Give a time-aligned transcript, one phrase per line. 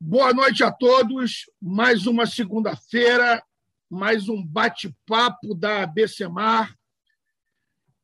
[0.00, 1.50] Boa noite a todos.
[1.60, 3.42] Mais uma segunda-feira,
[3.90, 6.72] mais um bate-papo da ABCMar.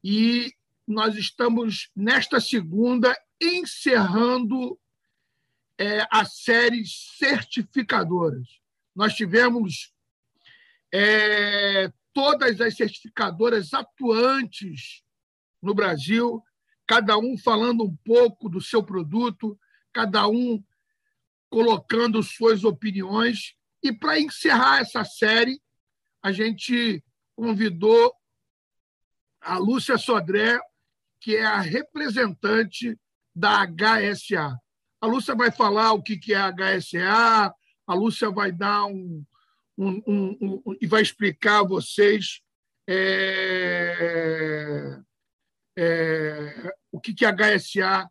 [0.02, 0.52] E
[0.84, 4.76] nós estamos, nesta segunda, encerrando
[5.78, 8.60] é, a série certificadoras.
[8.92, 9.94] Nós tivemos
[10.92, 15.04] é, todas as certificadoras atuantes
[15.62, 16.42] no Brasil,
[16.88, 19.56] cada um falando um pouco do seu produto,
[19.92, 20.60] cada um
[21.54, 23.54] colocando suas opiniões.
[23.80, 25.62] E para encerrar essa série,
[26.20, 27.00] a gente
[27.36, 28.12] convidou
[29.40, 30.58] a Lúcia Sodré,
[31.20, 32.98] que é a representante
[33.32, 34.58] da HSA.
[35.00, 37.54] A Lúcia vai falar o que é a HSA,
[37.86, 39.24] a Lúcia vai dar um,
[39.78, 42.40] um, um, um e vai explicar a vocês
[42.88, 43.94] é,
[45.78, 48.10] é, o que, que a HSA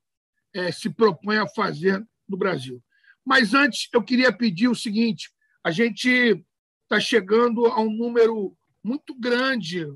[0.54, 2.82] é, se propõe a fazer no Brasil.
[3.26, 5.32] Mas antes, eu queria pedir o seguinte:
[5.64, 6.44] a gente
[6.84, 9.88] está chegando a um número muito grande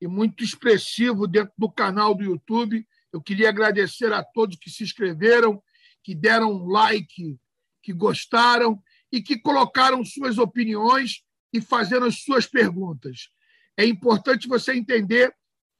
[0.00, 2.86] e muito expressivo dentro do canal do YouTube.
[3.12, 5.62] Eu queria agradecer a todos que se inscreveram,
[6.02, 7.38] que deram um like,
[7.82, 11.22] que gostaram e que colocaram suas opiniões
[11.52, 13.28] e fazendo as suas perguntas.
[13.76, 15.32] É importante você entender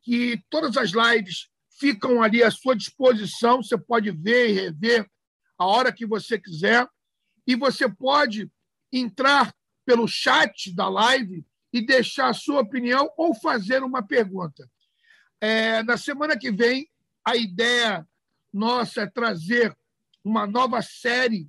[0.03, 1.49] que todas as lives
[1.79, 5.11] ficam ali à sua disposição, você pode ver e rever
[5.59, 6.89] a hora que você quiser,
[7.47, 8.51] e você pode
[8.93, 14.69] entrar pelo chat da live e deixar a sua opinião ou fazer uma pergunta.
[15.41, 16.89] É, na semana que vem,
[17.25, 18.07] a ideia
[18.53, 19.77] nossa é trazer
[20.23, 21.49] uma nova série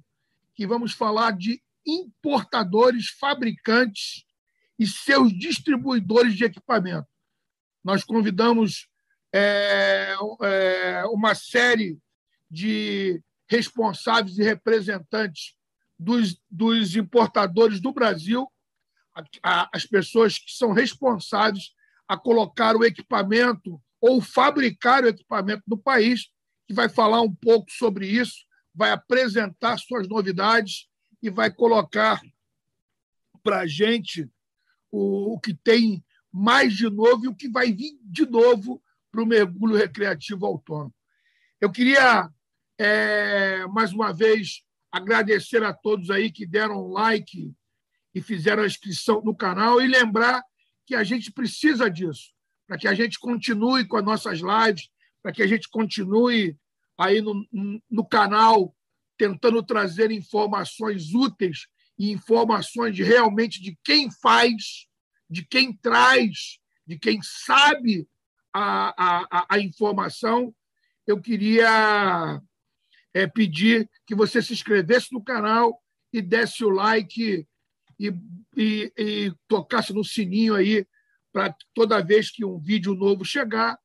[0.56, 4.26] que vamos falar de importadores, fabricantes
[4.80, 7.08] e seus distribuidores de equipamento.
[7.84, 8.90] Nós convidamos
[9.34, 12.00] é, é, uma série
[12.50, 15.56] de responsáveis e representantes
[15.98, 18.48] dos, dos importadores do Brasil,
[19.16, 21.74] a, a, as pessoas que são responsáveis
[22.08, 26.30] a colocar o equipamento ou fabricar o equipamento no país,
[26.68, 30.88] que vai falar um pouco sobre isso, vai apresentar suas novidades
[31.22, 32.22] e vai colocar
[33.42, 34.30] para a gente
[34.92, 38.82] o, o que tem mais de novo e o que vai vir de novo
[39.12, 40.94] para o mergulho recreativo autônomo.
[41.62, 42.30] Eu queria,
[42.78, 47.54] é, mais uma vez, agradecer a todos aí que deram like
[48.14, 50.44] e fizeram a inscrição no canal e lembrar
[50.86, 52.32] que a gente precisa disso,
[52.68, 54.90] para que a gente continue com as nossas lives,
[55.22, 56.58] para que a gente continue
[56.98, 57.46] aí no,
[57.90, 58.76] no canal
[59.18, 64.88] tentando trazer informações úteis e informações realmente de quem faz,
[65.30, 68.08] de quem traz, de quem sabe
[68.54, 70.54] a, a, a informação.
[71.08, 72.42] Eu queria
[73.16, 75.82] é, pedir que você se inscrevesse no canal
[76.12, 77.48] e desse o like
[77.98, 78.14] e,
[78.58, 80.86] e, e tocasse no sininho aí
[81.32, 83.80] para toda vez que um vídeo novo chegar,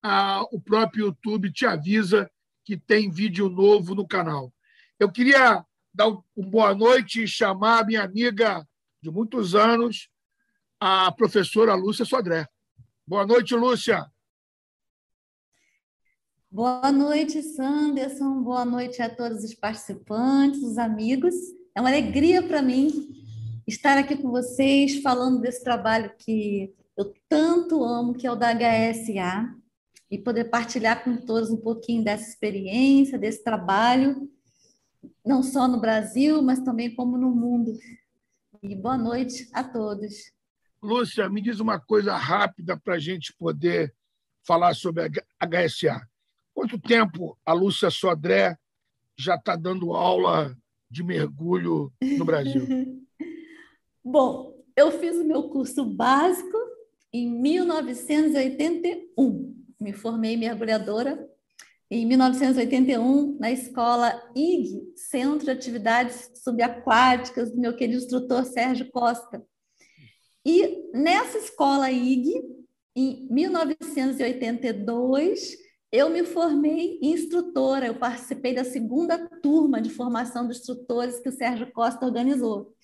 [0.00, 2.30] a, o próprio YouTube te avisa
[2.64, 4.54] que tem vídeo novo no canal.
[5.00, 8.64] Eu queria dar uma boa noite e chamar a minha amiga
[9.02, 10.08] de muitos anos,
[10.78, 12.46] a professora Lúcia Sodré.
[13.04, 14.06] Boa noite, Lúcia.
[16.56, 18.42] Boa noite, Sanderson.
[18.42, 21.34] Boa noite a todos os participantes, os amigos.
[21.74, 22.90] É uma alegria para mim
[23.66, 28.54] estar aqui com vocês falando desse trabalho que eu tanto amo, que é o da
[28.54, 29.54] HSA,
[30.10, 34.26] e poder partilhar com todos um pouquinho dessa experiência, desse trabalho,
[35.22, 37.70] não só no Brasil, mas também como no mundo.
[38.62, 40.32] E boa noite a todos.
[40.82, 43.94] Lúcia, me diz uma coisa rápida para a gente poder
[44.42, 46.15] falar sobre a HSA.
[46.56, 48.56] Quanto tempo a Lúcia Sodré
[49.14, 50.56] já está dando aula
[50.90, 52.66] de mergulho no Brasil?
[54.02, 56.56] Bom, eu fiz o meu curso básico
[57.12, 59.54] em 1981.
[59.78, 61.28] Me formei mergulhadora
[61.90, 69.44] em 1981 na escola IG, Centro de Atividades Subaquáticas, do meu querido instrutor Sérgio Costa.
[70.42, 72.32] E nessa escola IG,
[72.96, 81.20] em 1982, eu me formei instrutora, eu participei da segunda turma de formação de instrutores
[81.20, 82.74] que o Sérgio Costa organizou.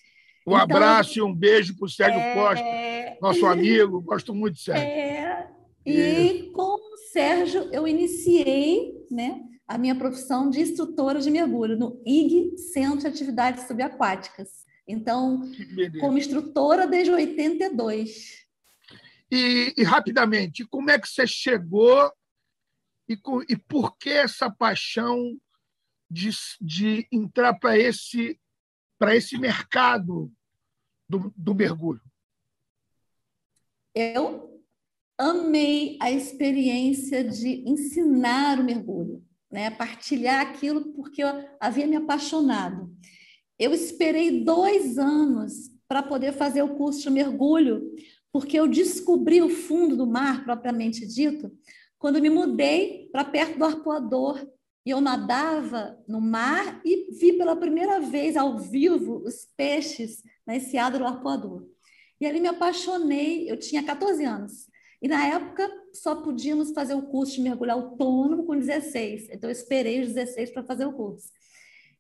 [0.47, 2.35] Um então, abraço e um beijo para o Sérgio é...
[2.35, 4.85] Costa, nosso amigo, gosto muito de Sérgio.
[4.85, 5.49] É...
[5.85, 12.01] E com o Sérgio eu iniciei né, a minha profissão de instrutora de mergulho no
[12.07, 14.63] IG, Centro de Atividades Subaquáticas.
[14.87, 15.43] Então,
[16.01, 18.43] como instrutora desde 82.
[19.31, 22.13] E, e rapidamente, como é que você chegou
[23.13, 25.39] e, e por que essa paixão
[26.11, 26.31] de,
[26.61, 28.39] de entrar para esse
[28.99, 30.33] para esse mercado
[31.09, 32.01] do, do mergulho?
[33.93, 34.63] Eu
[35.19, 39.71] amei a experiência de ensinar o mergulho, né?
[39.71, 41.29] partilhar aquilo porque eu
[41.61, 42.95] havia me apaixonado.
[43.59, 47.95] Eu esperei dois anos para poder fazer o curso de mergulho,
[48.33, 51.53] porque eu descobri o fundo do mar, propriamente dito,
[52.03, 54.45] quando me mudei para perto do arpoador.
[54.85, 60.57] E eu nadava no mar e vi pela primeira vez ao vivo os peixes na
[60.57, 61.65] enseada do arpoador.
[62.21, 64.67] E ali me apaixonei, eu tinha 14 anos.
[65.01, 69.29] E na época só podíamos fazer o curso de mergulho autônomo com 16.
[69.31, 71.29] Então eu esperei os 16 para fazer o curso.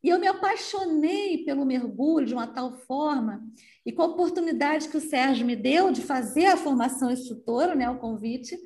[0.03, 3.41] E eu me apaixonei pelo mergulho de uma tal forma,
[3.87, 7.89] e com a oportunidade que o Sérgio me deu de fazer a formação instrutora, né,
[7.89, 8.59] o convite,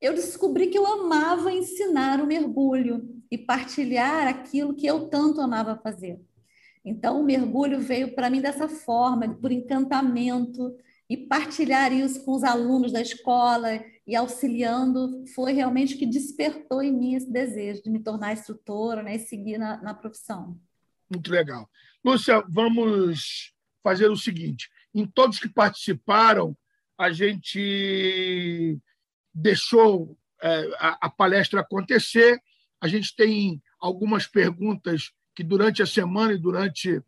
[0.00, 5.80] eu descobri que eu amava ensinar o mergulho e partilhar aquilo que eu tanto amava
[5.82, 6.20] fazer.
[6.84, 10.76] Então, o mergulho veio para mim dessa forma, por encantamento,
[11.08, 16.82] e partilhar isso com os alunos da escola e auxiliando foi realmente o que despertou
[16.82, 20.58] em mim esse desejo de me tornar instrutora né, e seguir na, na profissão.
[21.10, 21.68] Muito legal.
[22.04, 23.52] Lúcia, vamos
[23.82, 26.56] fazer o seguinte: em todos que participaram,
[26.98, 28.78] a gente
[29.36, 32.40] deixou é, a, a palestra acontecer.
[32.80, 37.02] A gente tem algumas perguntas que durante a semana e durante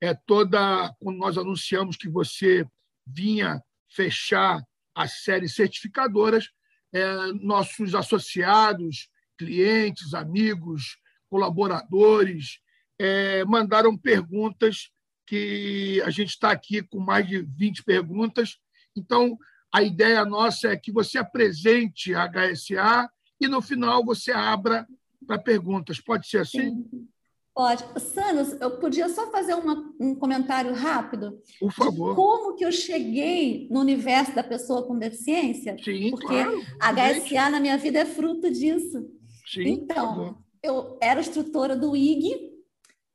[0.00, 2.66] é, toda quando nós anunciamos que você
[3.06, 4.60] vinha fechar
[4.94, 6.50] as séries certificadoras,
[6.92, 10.98] é, nossos associados, clientes, amigos,
[11.30, 12.60] colaboradores
[12.98, 14.90] é, mandaram perguntas
[15.24, 18.58] que a gente está aqui com mais de 20 perguntas.
[18.96, 19.38] Então,
[19.72, 23.10] a ideia nossa é que você apresente a HSA
[23.40, 24.86] e, no final, você abra
[25.26, 26.00] para perguntas.
[26.00, 26.70] Pode ser assim?
[26.70, 27.08] Sim.
[27.54, 27.84] Pode.
[28.00, 31.42] Sanos, eu podia só fazer uma, um comentário rápido?
[31.58, 32.14] Por favor.
[32.14, 35.76] como que eu cheguei no universo da pessoa com deficiência?
[35.82, 36.62] Sim, Porque claro.
[36.80, 39.10] a HSA na minha vida é fruto disso.
[39.44, 42.48] Sim, então, eu era instrutora do IG,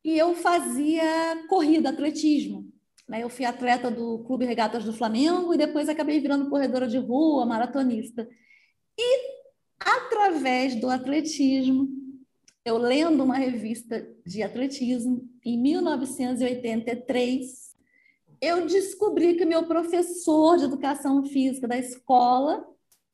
[0.04, 2.63] e eu fazia corrida, atletismo.
[3.20, 7.46] Eu fui atleta do Clube Regatas do Flamengo e depois acabei virando corredora de rua,
[7.46, 8.28] maratonista.
[8.98, 9.20] E
[9.80, 11.88] através do atletismo,
[12.66, 17.74] eu lendo uma revista de atletismo, em 1983,
[18.42, 22.66] eu descobri que meu professor de educação física da escola,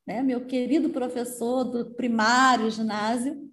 [0.06, 3.50] né, meu querido professor do primário, ginásio,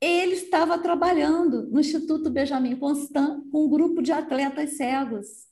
[0.00, 5.51] ele estava trabalhando no Instituto Benjamin Constant com um grupo de atletas cegos.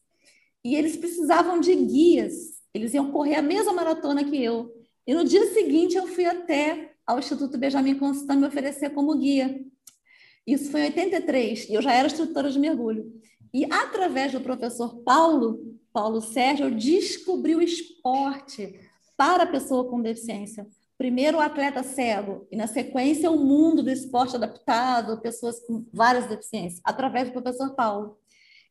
[0.65, 2.61] E eles precisavam de guias.
[2.73, 4.73] Eles iam correr a mesma maratona que eu.
[5.07, 9.65] E no dia seguinte eu fui até ao Instituto Benjamin Constant me oferecer como guia.
[10.47, 13.12] Isso foi em 83, e eu já era instrutora de mergulho.
[13.53, 18.79] E através do professor Paulo, Paulo Sérgio, eu descobri o esporte
[19.17, 20.67] para a pessoa com deficiência
[21.01, 26.27] primeiro o atleta cego e, na sequência, o mundo do esporte adaptado, pessoas com várias
[26.27, 28.19] deficiências, através do professor Paulo.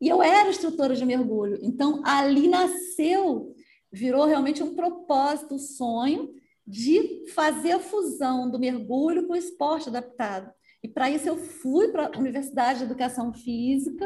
[0.01, 3.53] E eu era instrutora de mergulho, então ali nasceu,
[3.91, 6.33] virou realmente um propósito, um sonho
[6.65, 10.51] de fazer a fusão do mergulho com o esporte adaptado.
[10.83, 14.05] E para isso eu fui para a Universidade de Educação Física.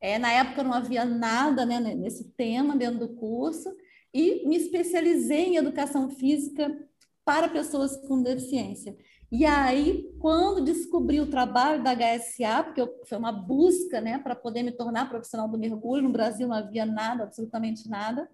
[0.00, 3.74] É, na época não havia nada né, nesse tema dentro do curso
[4.12, 6.76] e me especializei em educação física
[7.24, 8.96] para pessoas com deficiência.
[9.30, 14.62] E aí, quando descobri o trabalho da HSA, porque foi uma busca né, para poder
[14.62, 18.30] me tornar profissional do mergulho, no Brasil não havia nada, absolutamente nada,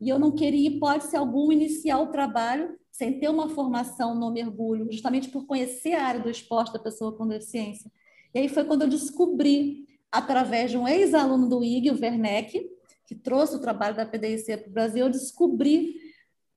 [0.00, 4.90] e eu não queria, hipótese alguma, iniciar o trabalho sem ter uma formação no mergulho,
[4.90, 7.90] justamente por conhecer a área do esporte da pessoa com deficiência.
[8.34, 12.68] E aí foi quando eu descobri, através de um ex-aluno do IG, o Werneck,
[13.06, 15.94] que trouxe o trabalho da PDIC para o Brasil, eu descobri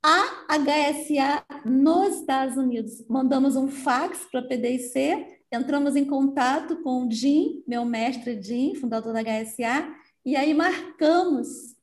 [0.08, 3.04] a HSA nos Estados Unidos.
[3.10, 8.76] Mandamos um fax para a PDIC, entramos em contato com o Jim, meu mestre Jim,
[8.76, 9.92] fundador da HSA,
[10.24, 11.76] e aí marcamos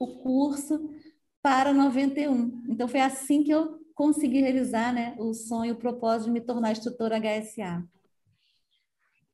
[0.00, 0.90] o curso
[1.42, 2.64] para 91.
[2.66, 6.72] Então foi assim que eu consegui realizar né, o sonho, o propósito de me tornar
[6.72, 7.84] instrutora HSA.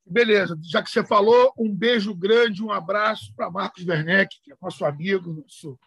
[0.05, 4.57] Beleza, já que você falou, um beijo grande, um abraço para Marcos Werneck, que é
[4.61, 5.79] nosso amigo, nosso,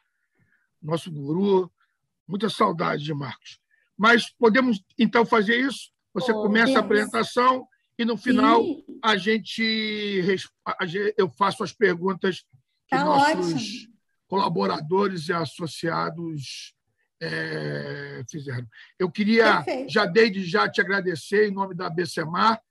[0.82, 1.70] nosso guru,
[2.28, 3.60] Muita saudade de Marcos.
[3.98, 5.92] Mas podemos, então, fazer isso?
[6.14, 6.78] Você oh, começa Deus.
[6.78, 7.68] a apresentação
[7.98, 8.64] e, no final,
[9.02, 9.64] a gente,
[11.18, 12.40] eu faço as perguntas
[12.88, 13.94] que tá nossos ótimo.
[14.28, 16.76] colaboradores e associados
[17.22, 18.68] é, fizeram.
[19.00, 19.92] Eu queria, Perfeito.
[19.92, 22.62] já desde já, te agradecer, em nome da BCMAR,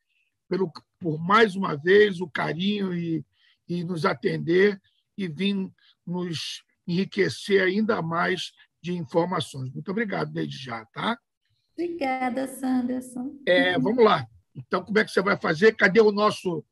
[0.48, 0.70] pelo,
[1.00, 3.24] por mais uma vez o carinho e,
[3.68, 4.80] e nos atender
[5.16, 5.70] e vir
[6.06, 8.52] nos enriquecer ainda mais
[8.84, 9.72] de informações.
[9.72, 11.18] Muito obrigado desde já, tá?
[11.72, 13.34] Obrigada, Sanderson.
[13.48, 14.26] É, vamos lá.
[14.54, 15.74] Então, como é que você vai fazer?
[15.74, 16.62] Cadê o nosso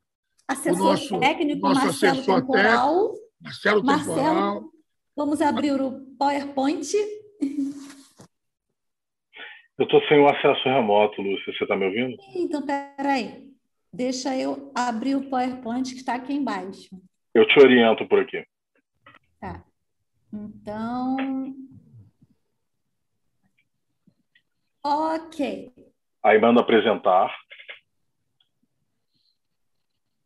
[0.46, 3.08] assessor o nosso, técnico, nosso Marcelo assessor Temporal?
[3.08, 4.62] Técnico, Marcelo, Marcelo, Temporal.
[5.16, 6.92] Vamos abrir o PowerPoint.
[9.78, 11.50] Eu estou sem o acesso remoto, Lúcia.
[11.50, 12.14] Você está me ouvindo?
[12.36, 13.50] Então, peraí.
[13.90, 16.90] Deixa eu abrir o PowerPoint que está aqui embaixo.
[17.34, 18.44] Eu te oriento por aqui.
[19.40, 19.64] Tá.
[20.30, 21.16] Então.
[24.84, 25.72] Ok.
[26.24, 27.34] Aí manda apresentar.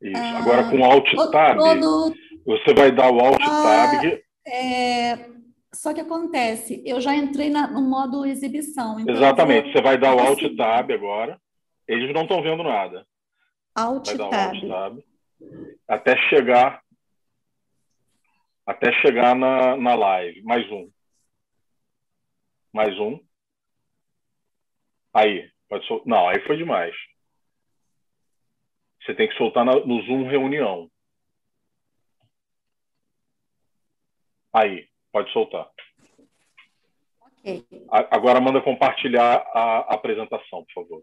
[0.01, 0.17] Isso.
[0.23, 4.23] Ah, Agora com Alt Tab, todo- você vai dar o Alt Ah, Tab.
[4.47, 5.37] é,
[5.75, 8.99] Só que acontece, eu já entrei na- no modo exibição.
[8.99, 9.73] então Exatamente.
[9.73, 10.57] Você vai dar o Alt assim.
[10.57, 11.39] Tab agora.
[11.87, 13.07] Eles não estão vendo nada.
[13.75, 14.33] Alt Tab.
[14.35, 14.99] Alt Tab.
[15.87, 16.83] Até chegar.
[18.67, 20.43] Até chegar na, na live.
[20.43, 20.91] Mais um.
[22.73, 23.21] Mais um.
[25.17, 25.51] Aí.
[25.69, 26.03] Pode sol...
[26.07, 26.95] Não, aí foi demais.
[29.03, 30.91] Você tem que soltar no Zoom reunião.
[34.53, 35.71] Aí, pode soltar.
[37.21, 37.67] Ok.
[38.11, 41.03] Agora manda compartilhar a apresentação, por favor.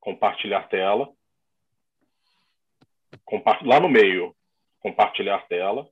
[0.00, 1.08] Compartilhar tela.
[3.24, 4.34] Compa- Lá no meio,
[4.80, 5.88] compartilhar tela.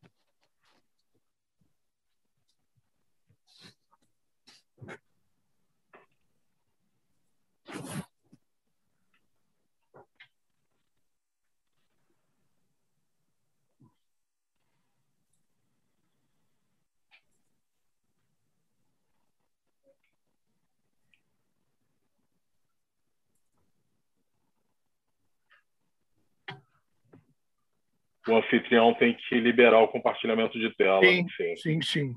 [28.29, 31.01] O anfitrião tem que liberar o compartilhamento de tela.
[31.01, 31.27] Sim.
[31.37, 31.57] Sim.
[31.57, 32.17] Sim, sim.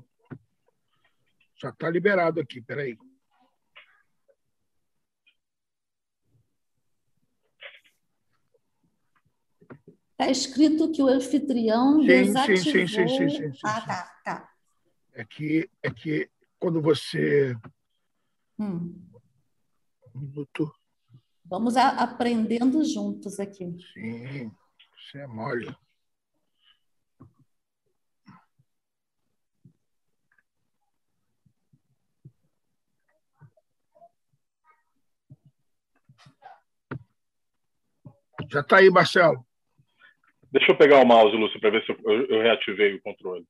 [1.60, 2.96] Já está liberado aqui, peraí.
[10.14, 12.56] Está escrito que o anfitrião Sim, desativou...
[12.62, 14.50] sim, sim, sim, sim, sim, ah, tá, tá.
[15.12, 17.56] É que, é que quando você.
[18.56, 18.94] Hum.
[20.14, 20.72] Um minuto.
[21.44, 23.76] Vamos a- aprendendo juntos aqui.
[23.92, 24.52] Sim,
[24.96, 25.76] você é mole.
[38.48, 39.44] Já está aí, Marcelo.
[40.54, 43.44] Deixa eu pegar o mouse, Lúcio, para ver se eu, eu- eu reativei o controle.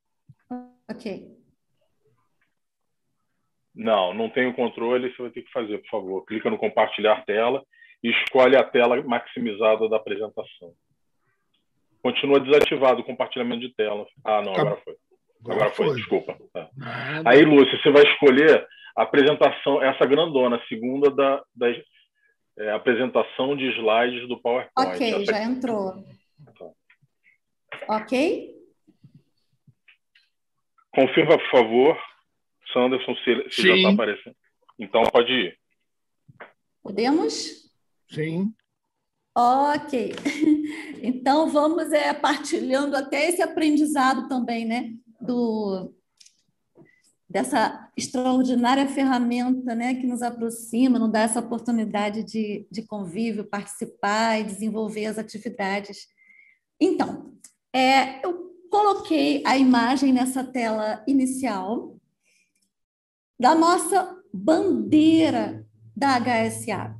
[0.90, 1.22] Ok.
[3.74, 6.24] Não, não tem o controle, você vai ter que fazer, por favor.
[6.24, 7.62] Clica no compartilhar tela
[8.02, 10.72] e escolhe a tela maximizada da apresentação.
[12.02, 14.06] Continua desativado o compartilhamento de tela.
[14.24, 14.96] Ah, não, agora foi.
[15.46, 16.38] Agora foi, desculpa.
[16.54, 16.70] Tá.
[16.74, 17.28] Nada.
[17.30, 21.66] Aí, Lúcio, você vai escolher a apresentação, essa grandona, a segunda da, da
[22.60, 24.88] é, apresentação de slides do PowerPoint.
[24.94, 26.02] Ok, já entrou.
[27.88, 28.54] Ok?
[30.94, 31.98] Confirma, por favor,
[32.72, 34.36] Sanderson, se, se já está aparecendo.
[34.78, 35.58] Então, pode ir.
[36.82, 37.70] Podemos?
[38.10, 38.52] Sim.
[39.34, 40.14] Ok.
[41.06, 44.94] Então, vamos é, partilhando até esse aprendizado também, né?
[45.20, 45.94] Do,
[47.28, 54.40] dessa extraordinária ferramenta né, que nos aproxima, nos dá essa oportunidade de, de convívio, participar
[54.40, 56.06] e desenvolver as atividades.
[56.80, 57.33] Então,
[57.74, 61.98] é, eu coloquei a imagem nessa tela inicial
[63.38, 65.66] da nossa bandeira
[65.96, 66.96] da HSA.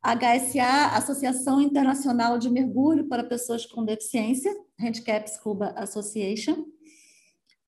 [0.00, 6.64] HSA, Associação Internacional de Mergulho para Pessoas com Deficiência, Handicap Scuba Association.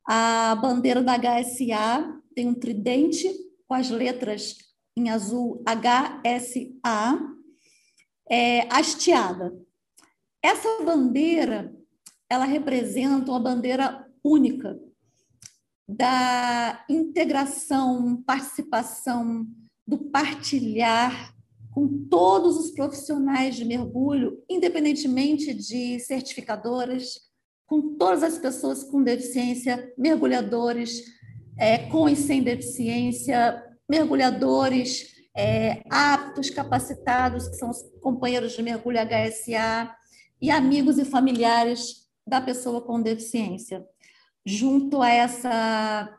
[0.06, 3.28] A bandeira da HSA tem um tridente
[3.66, 4.56] com as letras
[4.96, 7.18] em azul HSA,
[8.30, 9.52] é, hasteada.
[10.42, 11.74] Essa bandeira,
[12.30, 14.78] ela representa uma bandeira única
[15.88, 19.44] da integração, participação,
[19.84, 21.34] do partilhar
[21.72, 27.18] com todos os profissionais de mergulho, independentemente de certificadoras,
[27.66, 31.02] com todas as pessoas com deficiência, mergulhadores
[31.58, 38.98] é, com e sem deficiência, mergulhadores é, aptos, capacitados, que são os companheiros de mergulho
[38.98, 39.94] HSA,
[40.40, 43.84] e amigos e familiares da pessoa com deficiência.
[44.46, 46.16] Junto a essa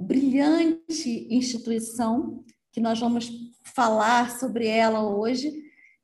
[0.00, 3.28] brilhante instituição, que nós vamos
[3.74, 5.52] falar sobre ela hoje,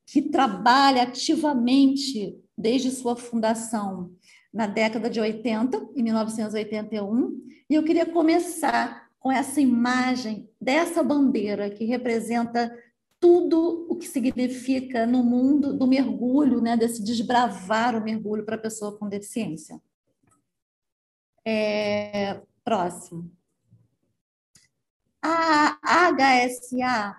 [0.04, 4.12] que trabalha ativamente desde sua fundação
[4.52, 11.70] na década de 80, em 1981, e eu queria começar com essa imagem dessa bandeira
[11.70, 12.76] que representa
[13.24, 18.60] tudo o que significa no mundo do mergulho, né, desse desbravar o mergulho para a
[18.60, 19.80] pessoa com deficiência.
[21.42, 23.32] É, próximo.
[25.22, 25.78] A
[26.12, 27.16] HSA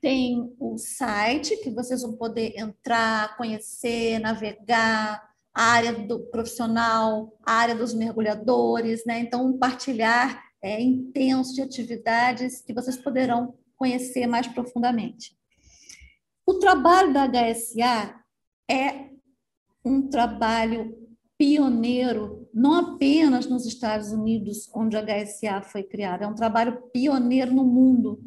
[0.00, 7.54] tem o site que vocês vão poder entrar, conhecer, navegar, a área do profissional, a
[7.54, 9.18] área dos mergulhadores, né?
[9.18, 15.36] Então, um partilhar é, intenso de atividades que vocês poderão conhecer mais profundamente.
[16.46, 18.18] O trabalho da HSA
[18.70, 19.10] é
[19.84, 20.96] um trabalho
[21.36, 27.52] pioneiro, não apenas nos Estados Unidos, onde a HSA foi criada, é um trabalho pioneiro
[27.52, 28.24] no mundo.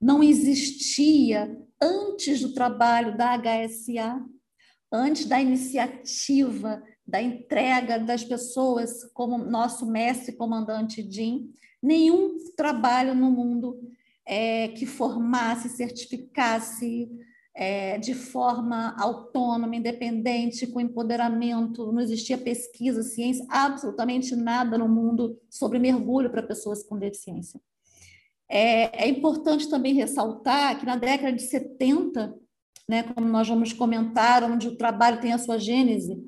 [0.00, 4.24] Não existia, antes do trabalho da HSA,
[4.92, 11.50] antes da iniciativa, da entrega das pessoas como nosso mestre comandante Jim,
[11.82, 13.80] nenhum trabalho no mundo
[14.26, 17.08] é, que formasse, certificasse
[17.54, 25.38] é, de forma autônoma, independente, com empoderamento, não existia pesquisa, ciência, absolutamente nada no mundo
[25.50, 27.60] sobre mergulho para pessoas com deficiência.
[28.48, 32.34] É, é importante também ressaltar que na década de 70,
[32.88, 36.22] né, como nós vamos comentar, onde o trabalho tem a sua gênese,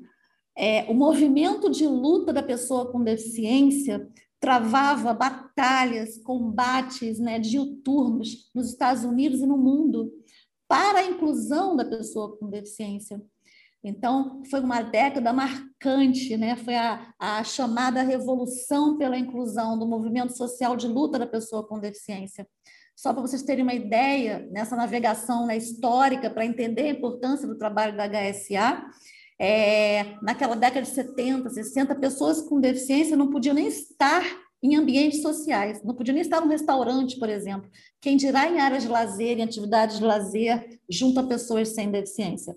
[0.57, 4.07] é, o movimento de luta da pessoa com deficiência
[4.39, 10.11] travava batalhas, combates né, diuturnos nos Estados Unidos e no mundo
[10.67, 13.21] para a inclusão da pessoa com deficiência.
[13.83, 16.55] Então, foi uma década marcante, né?
[16.55, 21.79] foi a, a chamada revolução pela inclusão do movimento social de luta da pessoa com
[21.79, 22.47] deficiência.
[22.95, 27.57] Só para vocês terem uma ideia, nessa navegação né, histórica, para entender a importância do
[27.57, 28.83] trabalho da HSA,
[29.39, 34.23] é, naquela década de 70, 60, pessoas com deficiência não podiam nem estar
[34.63, 37.69] em ambientes sociais, não podiam nem estar num restaurante, por exemplo.
[38.01, 42.55] Quem dirá em áreas de lazer, em atividades de lazer, junto a pessoas sem deficiência.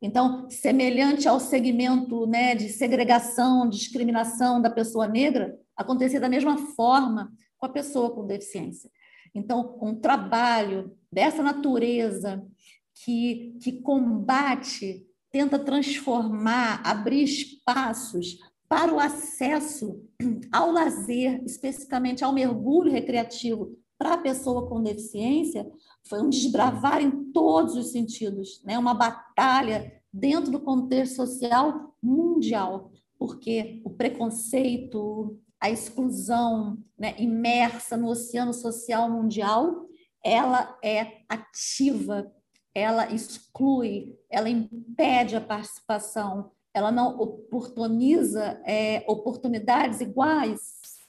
[0.00, 7.30] Então, semelhante ao segmento né, de segregação, discriminação da pessoa negra, acontecia da mesma forma
[7.58, 8.90] com a pessoa com deficiência.
[9.34, 12.42] Então, um trabalho dessa natureza
[13.04, 18.38] que, que combate, tenta transformar, abrir espaços
[18.68, 20.00] para o acesso
[20.52, 25.70] ao lazer, especificamente ao mergulho recreativo para a pessoa com deficiência,
[26.08, 28.78] foi um desbravar em todos os sentidos, né?
[28.78, 38.08] uma batalha dentro do contexto social mundial, porque o preconceito, a exclusão né, imersa no
[38.08, 39.86] oceano social mundial,
[40.24, 42.32] ela é ativa,
[42.74, 50.60] ela exclui, ela impede a participação, ela não oportuniza é, oportunidades iguais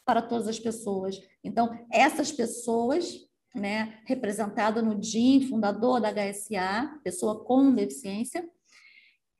[0.04, 1.22] para todas as pessoas.
[1.44, 3.16] Então, essas pessoas,
[3.54, 8.48] né, representada no DIN, fundador da HSA, pessoa com deficiência,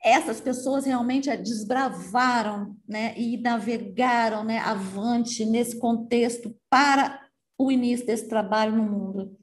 [0.04, 7.22] essas pessoas realmente desbravaram né, e navegaram né, avante nesse contexto para
[7.58, 9.38] o início desse trabalho no mundo.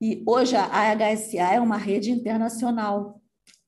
[0.00, 3.20] E hoje a HSA é uma rede internacional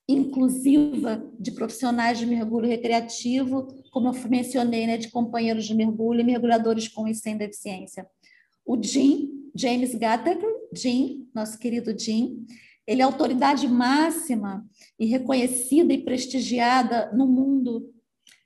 [0.08, 6.24] inclusiva de profissionais de mergulho recreativo, como eu mencionei, né, de companheiros de mergulho e
[6.24, 8.06] mergulhadores com e sem deficiência.
[8.64, 12.46] O Jim, James Gattaker, Jim, nosso querido Jim,
[12.86, 14.66] ele é autoridade máxima
[14.98, 17.92] e reconhecida e prestigiada no mundo,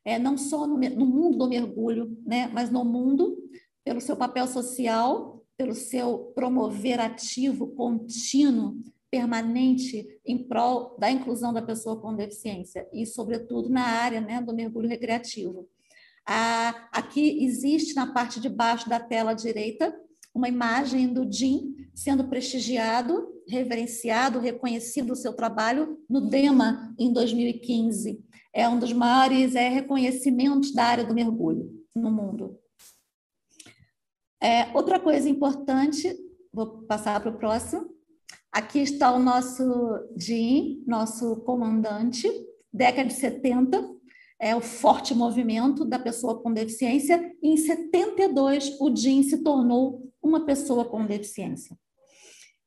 [0.04, 3.38] é, não só no, no mundo do mergulho, né, mas no mundo,
[3.84, 8.76] pelo seu papel social, pelo seu promover ativo, contínuo,
[9.10, 14.54] permanente em prol da inclusão da pessoa com deficiência e, sobretudo, na área né, do
[14.54, 15.68] mergulho recreativo.
[16.26, 19.94] Ah, aqui existe na parte de baixo da tela direita
[20.34, 28.18] uma imagem do Jim sendo prestigiado, reverenciado, reconhecido o seu trabalho no DEMA em 2015.
[28.54, 32.58] É um dos maiores é, reconhecimentos da área do mergulho no mundo.
[34.42, 36.12] É, outra coisa importante,
[36.52, 37.94] vou passar para o próximo.
[38.50, 39.62] Aqui está o nosso
[40.16, 42.28] Jim, nosso comandante,
[42.72, 43.88] década de 70,
[44.40, 47.32] é o forte movimento da pessoa com deficiência.
[47.40, 51.78] E em 72, o Jim se tornou uma pessoa com deficiência.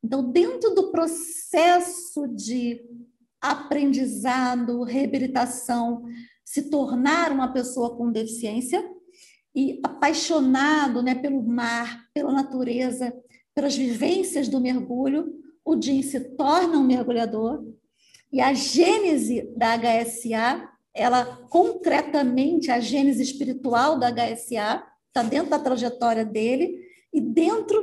[0.02, 2.82] Então, dentro do processo de
[3.42, 6.06] aprendizado, reabilitação,
[6.46, 8.95] se tornar uma pessoa com deficiência
[9.56, 13.12] e apaixonado né, pelo mar, pela natureza,
[13.54, 17.64] pelas vivências do mergulho, o Jim se torna um mergulhador,
[18.32, 25.60] E a gênese da HSA, ela concretamente, a gênese espiritual da HSA, está dentro da
[25.60, 26.78] trajetória dele
[27.14, 27.82] e dentro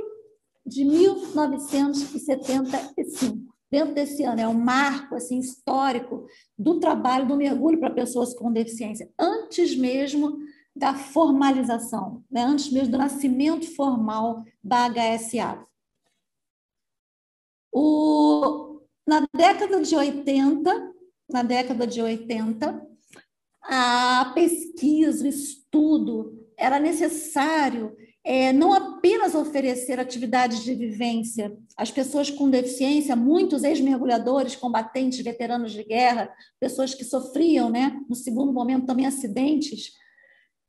[0.66, 6.26] de 1975 dentro desse ano, é um marco assim, histórico
[6.58, 10.36] do trabalho do mergulho para pessoas com deficiência, antes mesmo
[10.74, 12.42] da formalização, né?
[12.42, 15.66] antes mesmo do nascimento formal da HSA.
[17.72, 20.92] O, na década de 80,
[21.30, 22.86] na década de 80,
[23.62, 32.30] a pesquisa, o estudo, era necessário é, não apenas oferecer atividades de vivência às pessoas
[32.30, 38.86] com deficiência, muitos ex-mergulhadores, combatentes, veteranos de guerra, pessoas que sofriam, né, no segundo momento,
[38.86, 39.92] também acidentes.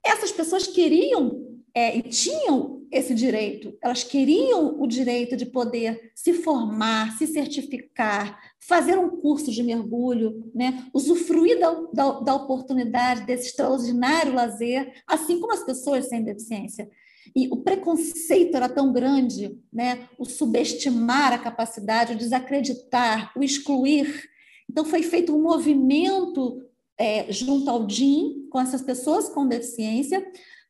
[0.05, 6.31] Essas pessoas queriam é, e tinham esse direito, elas queriam o direito de poder se
[6.31, 10.85] formar, se certificar, fazer um curso de mergulho, né?
[10.93, 16.87] usufruir da, da, da oportunidade desse extraordinário lazer, assim como as pessoas sem deficiência.
[17.35, 20.07] E o preconceito era tão grande, né?
[20.19, 24.29] o subestimar a capacidade, o desacreditar, o excluir.
[24.69, 26.61] Então, foi feito um movimento
[26.97, 30.25] é, junto ao DIN, com essas pessoas com deficiência,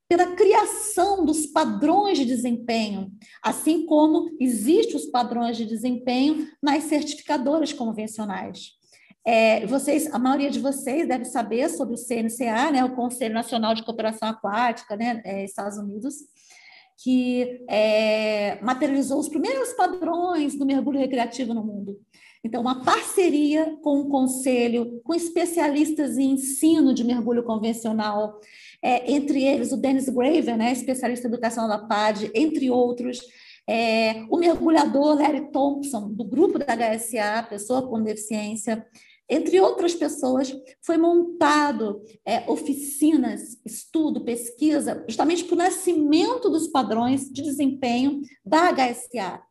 [0.08, 7.74] pela criação dos padrões de desempenho, assim como existem os padrões de desempenho nas certificadoras
[7.74, 8.74] convencionais.
[9.26, 13.74] É, vocês, a maioria de vocês deve saber sobre o CNCA, né, o Conselho Nacional
[13.74, 16.16] de Cooperação Aquática, né, é, Estados Unidos,
[17.02, 22.00] que é, materializou os primeiros padrões do mergulho recreativo no mundo.
[22.44, 28.40] Então, uma parceria com o conselho, com especialistas em ensino de mergulho convencional,
[28.82, 33.22] é, entre eles o Dennis Graver, né, especialista em educação da PAD, entre outros,
[33.66, 38.86] é, o mergulhador Larry Thompson, do grupo da HSA, pessoa com deficiência,
[39.30, 47.32] entre outras pessoas, foi montado é, oficinas, estudo, pesquisa, justamente para o nascimento dos padrões
[47.32, 49.42] de desempenho da HSA,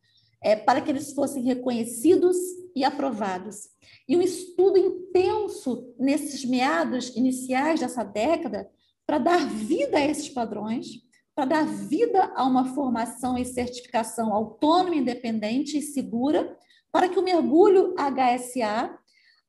[0.43, 2.37] é, para que eles fossem reconhecidos
[2.75, 3.69] e aprovados.
[4.09, 8.69] E um estudo intenso nesses meados iniciais dessa década
[9.07, 10.87] para dar vida a esses padrões,
[11.35, 16.57] para dar vida a uma formação e certificação autônoma, independente e segura,
[16.91, 18.99] para que o mergulho HSA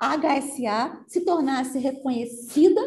[0.03, 2.81] a HSA se tornasse reconhecida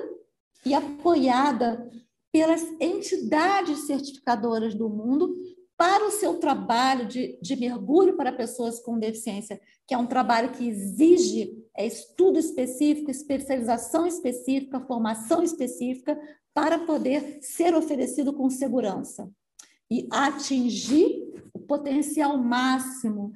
[0.66, 1.90] e apoiada
[2.30, 5.34] pelas entidades certificadoras do mundo
[5.76, 10.52] para o seu trabalho de, de mergulho para pessoas com deficiência, que é um trabalho
[10.52, 16.18] que exige é, estudo específico, especialização específica, formação específica,
[16.54, 19.30] para poder ser oferecido com segurança
[19.90, 23.32] e atingir o potencial máximo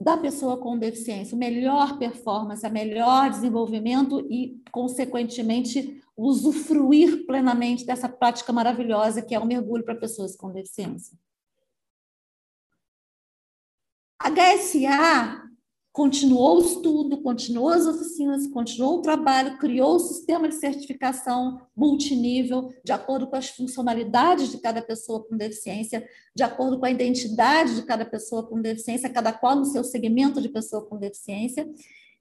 [0.00, 9.22] da pessoa com deficiência, melhor performance, melhor desenvolvimento e, consequentemente, usufruir plenamente dessa prática maravilhosa
[9.22, 11.16] que é o mergulho para pessoas com deficiência.
[14.22, 15.42] HSA
[15.92, 22.72] continuou o estudo, continuou as oficinas, continuou o trabalho, criou o sistema de certificação multinível,
[22.82, 27.74] de acordo com as funcionalidades de cada pessoa com deficiência, de acordo com a identidade
[27.74, 31.70] de cada pessoa com deficiência, cada qual no seu segmento de pessoa com deficiência,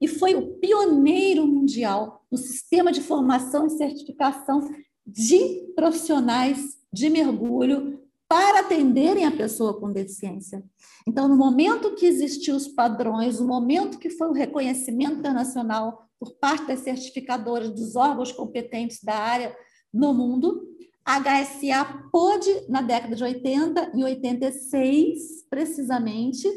[0.02, 4.70] e foi o pioneiro mundial no sistema de formação e certificação
[5.06, 8.01] de profissionais de mergulho
[8.32, 10.64] para atenderem a pessoa com deficiência.
[11.06, 16.36] Então, no momento que existiu os padrões, no momento que foi o reconhecimento internacional por
[16.36, 19.54] parte das certificadoras dos órgãos competentes da área
[19.94, 20.66] no mundo,
[21.04, 26.48] a HSA pôde, na década de 80, em 86, precisamente,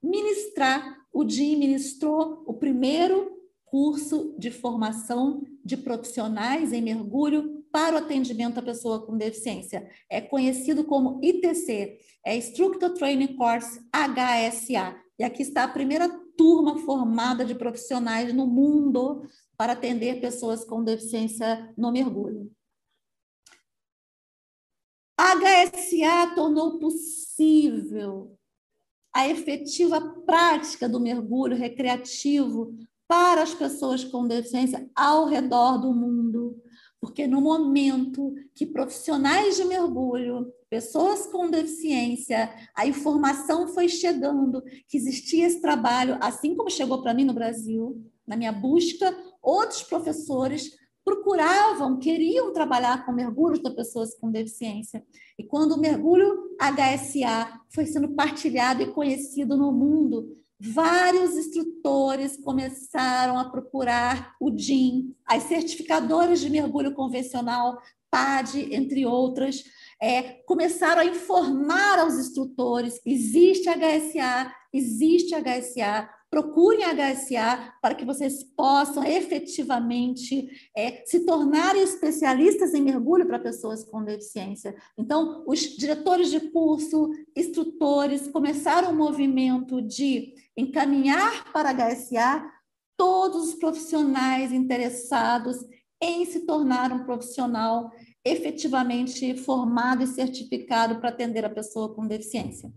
[0.00, 3.28] ministrar, o DIN ministrou o primeiro
[3.64, 9.88] curso de formação de profissionais em mergulho para o atendimento à pessoa com deficiência.
[10.10, 15.00] É conhecido como ITC, é Instructor Training Course HSA.
[15.16, 19.22] E aqui está a primeira turma formada de profissionais no mundo
[19.56, 22.50] para atender pessoas com deficiência no mergulho.
[25.16, 28.36] A HSA tornou possível
[29.14, 36.37] a efetiva prática do mergulho recreativo para as pessoas com deficiência ao redor do mundo.
[37.00, 44.96] Porque no momento que profissionais de mergulho, pessoas com deficiência, a informação foi chegando que
[44.96, 50.76] existia esse trabalho, assim como chegou para mim no Brasil, na minha busca, outros professores
[51.08, 55.02] procuravam, queriam trabalhar com mergulhos de pessoas com deficiência.
[55.38, 63.38] E quando o mergulho HSA foi sendo partilhado e conhecido no mundo, vários instrutores começaram
[63.38, 69.62] a procurar o DIN, as certificadoras de mergulho convencional, PAD, entre outras,
[70.00, 78.42] é, começaram a informar aos instrutores: existe HSA, existe HSA, procurem HSA para que vocês
[78.42, 84.74] possam efetivamente é, se tornarem especialistas em mergulho para pessoas com deficiência.
[84.96, 92.50] Então, os diretores de curso, instrutores, começaram um movimento de encaminhar para a HSA
[92.96, 95.56] todos os profissionais interessados
[96.02, 97.92] em se tornar um profissional
[98.24, 102.72] efetivamente formado e certificado para atender a pessoa com deficiência.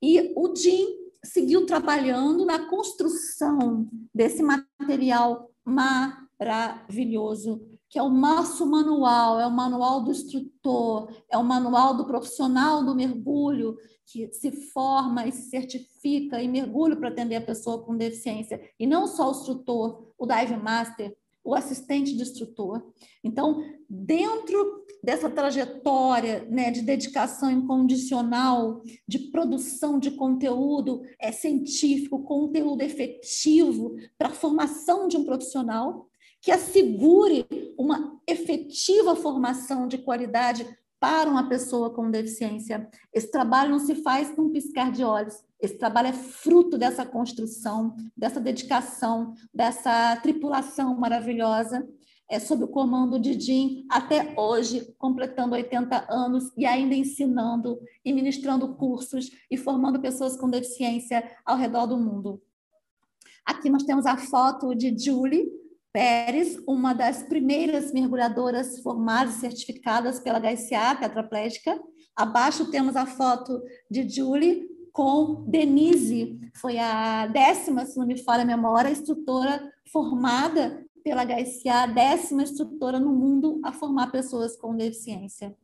[0.00, 0.86] E o DIN
[1.24, 10.00] seguiu trabalhando na construção desse material maravilhoso, que é o nosso manual, é o manual
[10.04, 13.76] do instrutor, é o manual do profissional do mergulho,
[14.06, 18.60] que se forma e se certifica em mergulho para atender a pessoa com deficiência.
[18.78, 22.82] E não só o instrutor, o dive master, o assistente de instrutor.
[23.24, 32.82] Então, dentro dessa trajetória né, de dedicação incondicional, de produção de conteúdo é, científico, conteúdo
[32.82, 36.09] efetivo para a formação de um profissional,
[36.40, 37.46] que assegure
[37.78, 40.66] uma efetiva formação de qualidade
[41.00, 42.88] para uma pessoa com deficiência.
[43.12, 45.34] Esse trabalho não se faz com um piscar de olhos.
[45.58, 51.86] Esse trabalho é fruto dessa construção, dessa dedicação, dessa tripulação maravilhosa,
[52.30, 58.12] é, sob o comando de Jim, até hoje, completando 80 anos e ainda ensinando e
[58.12, 62.40] ministrando cursos e formando pessoas com deficiência ao redor do mundo.
[63.44, 65.50] Aqui nós temos a foto de Julie,
[65.92, 71.80] Pérez, uma das primeiras mergulhadoras formadas e certificadas pela HSA, tetraplégica.
[72.14, 78.42] Abaixo temos a foto de Julie com Denise, foi a décima, se não me falha
[78.42, 85.56] a memória, instrutora formada pela HSA, décima instrutora no mundo a formar pessoas com deficiência.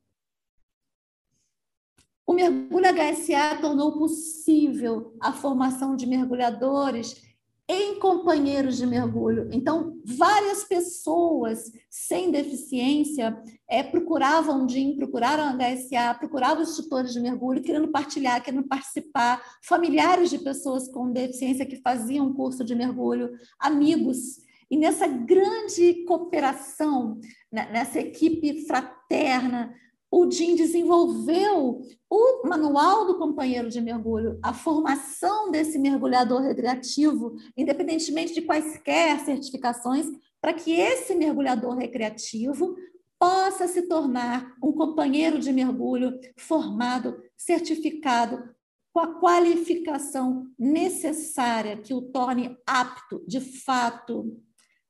[2.27, 7.26] O mergulho HSA tornou possível a formação de mergulhadores
[7.69, 9.49] em companheiros de mergulho.
[9.53, 13.37] Então, várias pessoas sem deficiência
[13.69, 18.69] é, procuravam o DIM, procuraram a HSA, procuravam os tutores de mergulho, querendo partilhar, querendo
[18.69, 24.45] participar, familiares de pessoas com deficiência que faziam curso de mergulho, amigos.
[24.71, 29.75] E nessa grande cooperação, né, nessa equipe fraterna,
[30.11, 38.33] o DIN desenvolveu o manual do companheiro de mergulho, a formação desse mergulhador recreativo, independentemente
[38.33, 40.07] de quaisquer certificações,
[40.41, 42.77] para que esse mergulhador recreativo
[43.19, 48.55] possa se tornar um companheiro de mergulho formado, certificado,
[48.93, 54.41] com a qualificação necessária que o torne apto, de fato,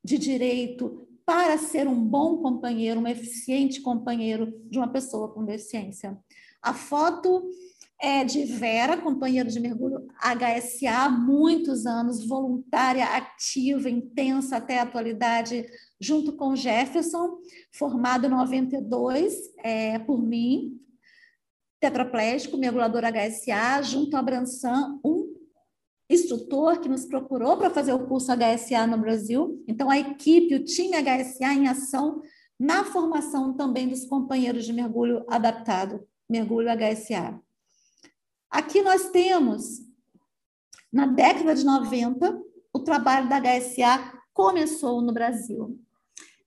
[0.05, 6.17] de direito, para ser um bom companheiro, um eficiente companheiro de uma pessoa com deficiência.
[6.62, 7.51] A foto
[8.01, 15.67] é de Vera, companheira de mergulho HSA, muitos anos, voluntária, ativa, intensa até a atualidade,
[16.01, 17.39] junto com Jefferson,
[17.73, 19.35] formado em 92
[19.65, 20.79] é, por mim,
[21.81, 25.26] tetraplégico, mergulhador HSA, junto a Bransan, um
[26.09, 29.62] instrutor que nos procurou para fazer o curso HSA no Brasil.
[29.66, 32.23] Então, a equipe, o time HSA em ação
[32.59, 37.38] na formação também dos companheiros de mergulho adaptado, mergulho HSA.
[38.51, 39.81] Aqui nós temos,
[40.92, 42.40] na década de 90,
[42.73, 45.79] o trabalho da HSA começou no Brasil.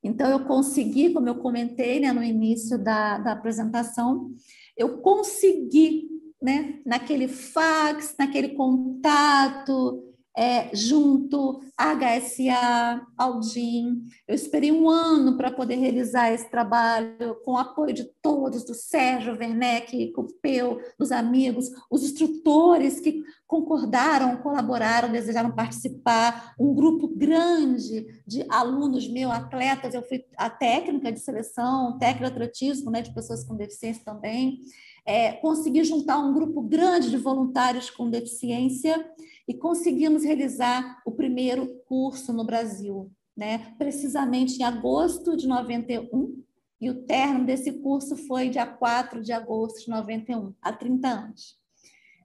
[0.02, 4.34] Então, eu consegui, como eu comentei né, no início da, da apresentação,
[4.78, 6.08] eu consegui
[6.42, 14.06] né, naquele fax, naquele contato é, junto à HSA, ao DIN.
[14.26, 18.74] Eu esperei um ano para poder realizar esse trabalho, com o apoio de todos, do
[18.74, 28.06] Sérgio Werneck, Cupeu, dos amigos, os instrutores que concordaram, colaboraram, desejaram participar, um grupo grande
[28.26, 33.14] de alunos meus, atletas, eu fui a técnica de seleção, técnica de atletismo, né, de
[33.14, 34.62] pessoas com deficiência também,
[35.06, 39.10] é, consegui juntar um grupo grande de voluntários com deficiência
[39.48, 43.74] e conseguimos realizar o primeiro curso no Brasil, né?
[43.78, 46.44] precisamente em agosto de 91,
[46.82, 51.58] e o término desse curso foi dia 4 de agosto de 91, há 30 anos.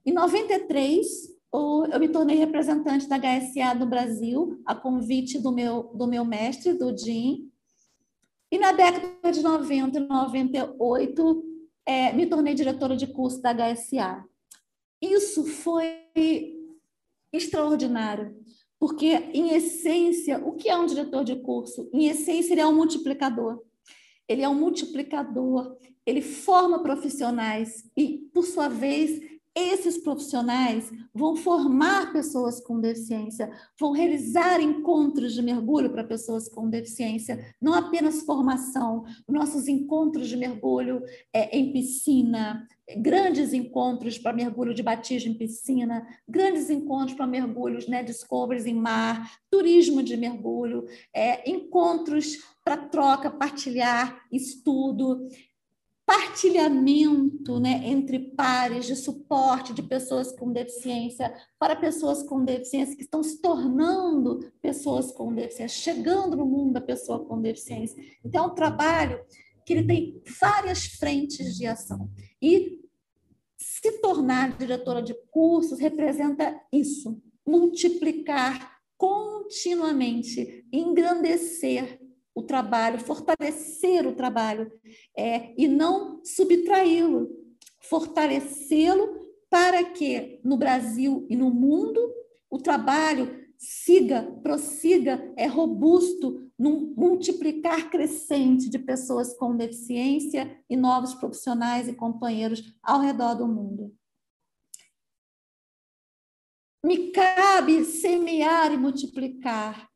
[0.05, 6.05] Em 93, eu me tornei representante da HSA no Brasil, a convite do meu, do
[6.05, 7.49] meu mestre, do Jim.
[8.51, 11.43] E na década de 90 e 98,
[11.85, 14.25] é, me tornei diretora de curso da HSA.
[15.01, 16.01] Isso foi
[17.31, 18.35] extraordinário,
[18.79, 21.89] porque, em essência, o que é um diretor de curso?
[21.93, 23.61] Em essência, ele é um multiplicador.
[24.27, 29.21] Ele é um multiplicador, ele forma profissionais e, por sua vez,
[29.55, 36.69] esses profissionais vão formar pessoas com deficiência, vão realizar encontros de mergulho para pessoas com
[36.69, 41.01] deficiência, não apenas formação, nossos encontros de mergulho
[41.33, 47.87] é, em piscina, grandes encontros para mergulho de batismo em piscina, grandes encontros para mergulhos,
[47.87, 55.27] né, discoveries em mar, turismo de mergulho, é, encontros para troca, partilhar, estudo,
[56.05, 63.01] partilhamento né, entre pares de suporte de pessoas com deficiência para pessoas com deficiência que
[63.01, 68.01] estão se tornando pessoas com deficiência, chegando no mundo da pessoa com deficiência.
[68.23, 69.19] Então, é um trabalho
[69.65, 72.09] que ele tem várias frentes de ação.
[72.39, 72.81] E
[73.57, 81.99] se tornar diretora de cursos representa isso, multiplicar continuamente, engrandecer
[82.35, 84.69] o trabalho, fortalecer o trabalho
[85.17, 87.29] é, e não subtraí-lo,
[87.79, 92.13] fortalecê-lo para que no Brasil e no mundo
[92.49, 101.13] o trabalho siga, prossiga, é robusto num multiplicar crescente de pessoas com deficiência e novos
[101.13, 103.95] profissionais e companheiros ao redor do mundo.
[106.83, 109.89] Me cabe semear e multiplicar.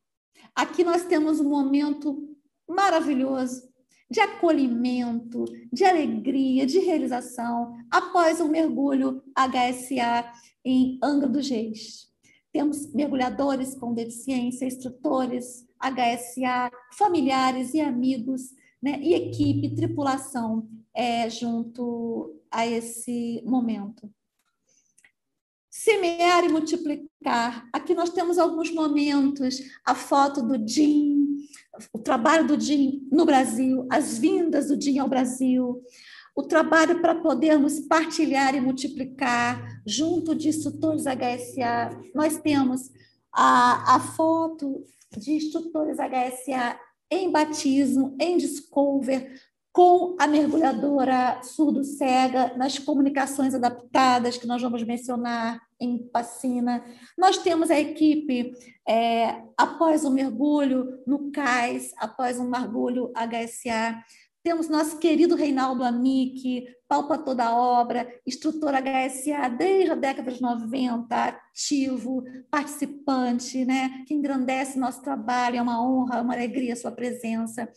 [0.60, 2.36] Aqui nós temos um momento
[2.68, 3.62] maravilhoso
[4.12, 10.30] de acolhimento, de alegria, de realização, após um mergulho HSA
[10.66, 12.10] em Angra dos Reis.
[12.52, 18.42] Temos mergulhadores com deficiência, instrutores HSA, familiares e amigos,
[18.84, 24.12] né, e equipe, tripulação é, junto a esse momento.
[25.80, 27.66] Semear e multiplicar.
[27.72, 31.38] Aqui nós temos alguns momentos, a foto do Jim,
[31.94, 35.82] o trabalho do DIN no Brasil, as vindas do DIN ao Brasil,
[36.36, 41.98] o trabalho para podermos partilhar e multiplicar junto de instrutores HSA.
[42.14, 42.92] Nós temos
[43.34, 44.84] a, a foto
[45.18, 46.78] de instrutores HSA
[47.10, 49.34] em batismo, em discover,
[49.72, 56.84] com a mergulhadora surdo-cega, nas comunicações adaptadas, que nós vamos mencionar em Pacina.
[57.18, 58.54] Nós temos a equipe
[58.88, 64.04] é, após o mergulho no CAIS, após um mergulho HSA.
[64.44, 70.42] Temos nosso querido Reinaldo Amick, palpa toda a obra, instrutor HSA desde a década de
[70.42, 76.92] 90, ativo, participante, né, que engrandece nosso trabalho, é uma honra, uma alegria a sua
[76.92, 77.70] presença.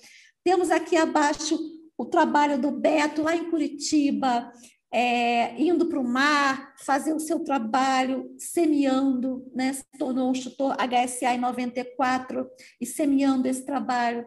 [0.44, 1.58] Temos aqui abaixo
[1.96, 4.52] o trabalho do Beto lá em Curitiba,
[4.92, 9.72] é, indo para o mar, fazer o seu trabalho, semeando, né?
[9.72, 12.46] se tornou um instrutor HSA em 94
[12.80, 14.26] e semeando esse trabalho.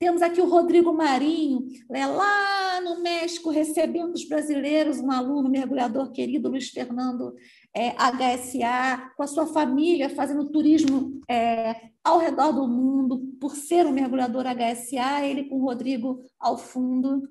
[0.00, 6.10] Temos aqui o Rodrigo Marinho, né, lá no México, recebendo os brasileiros, um aluno mergulhador
[6.10, 7.34] querido, Luiz Fernando
[7.76, 13.84] é, HSA, com a sua família, fazendo turismo é, ao redor do mundo, por ser
[13.84, 17.28] um mergulhador HSA, ele com o Rodrigo ao fundo.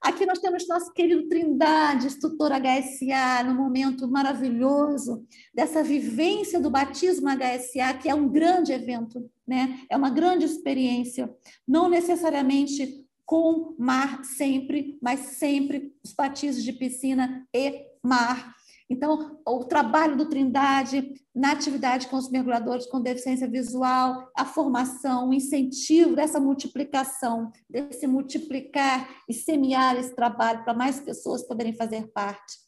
[0.00, 7.28] Aqui nós temos nosso querido Trindade, instrutor HSA, no momento maravilhoso dessa vivência do batismo
[7.28, 9.80] HSA, que é um grande evento, né?
[9.90, 11.28] é uma grande experiência,
[11.66, 18.54] não necessariamente com mar sempre, mas sempre os batismos de piscina e mar.
[18.90, 25.28] Então, o trabalho do Trindade na atividade com os mergulhadores com deficiência visual, a formação,
[25.28, 32.06] o incentivo dessa multiplicação, desse multiplicar e semear esse trabalho para mais pessoas poderem fazer
[32.12, 32.66] parte.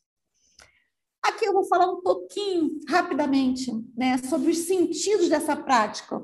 [1.23, 6.23] Aqui eu vou falar um pouquinho, rapidamente, né, sobre os sentidos dessa prática,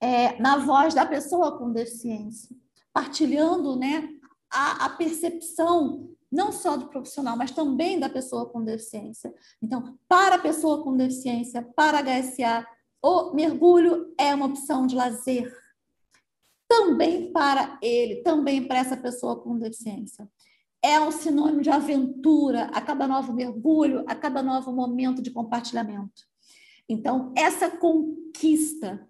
[0.00, 2.54] é, na voz da pessoa com deficiência,
[2.92, 4.08] partilhando né,
[4.50, 9.32] a, a percepção não só do profissional, mas também da pessoa com deficiência.
[9.60, 12.66] Então, para a pessoa com deficiência, para a HSA,
[13.02, 15.52] o mergulho é uma opção de lazer.
[16.66, 20.26] Também para ele, também para essa pessoa com deficiência.
[20.82, 26.22] É um sinônimo de aventura a cada novo mergulho, a cada novo momento de compartilhamento.
[26.88, 29.06] Então, essa conquista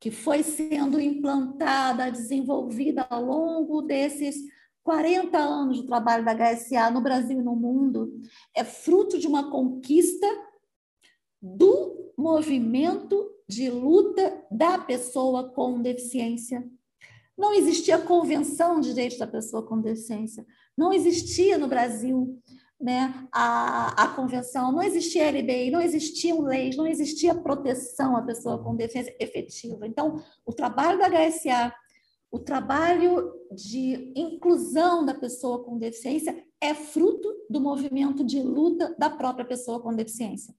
[0.00, 4.36] que foi sendo implantada, desenvolvida ao longo desses
[4.88, 8.10] 40 anos de trabalho da HSA no Brasil e no mundo
[8.56, 10.26] é fruto de uma conquista
[11.42, 16.66] do movimento de luta da pessoa com deficiência.
[17.36, 20.46] Não existia convenção de direitos da pessoa com deficiência.
[20.74, 22.40] Não existia no Brasil
[22.80, 28.64] né, a, a convenção, não existia LBI, não existiam leis, não existia proteção à pessoa
[28.64, 29.86] com deficiência efetiva.
[29.86, 31.74] Então, o trabalho da HSA,
[32.30, 39.08] o trabalho de inclusão da pessoa com deficiência é fruto do movimento de luta da
[39.08, 40.54] própria pessoa com deficiência.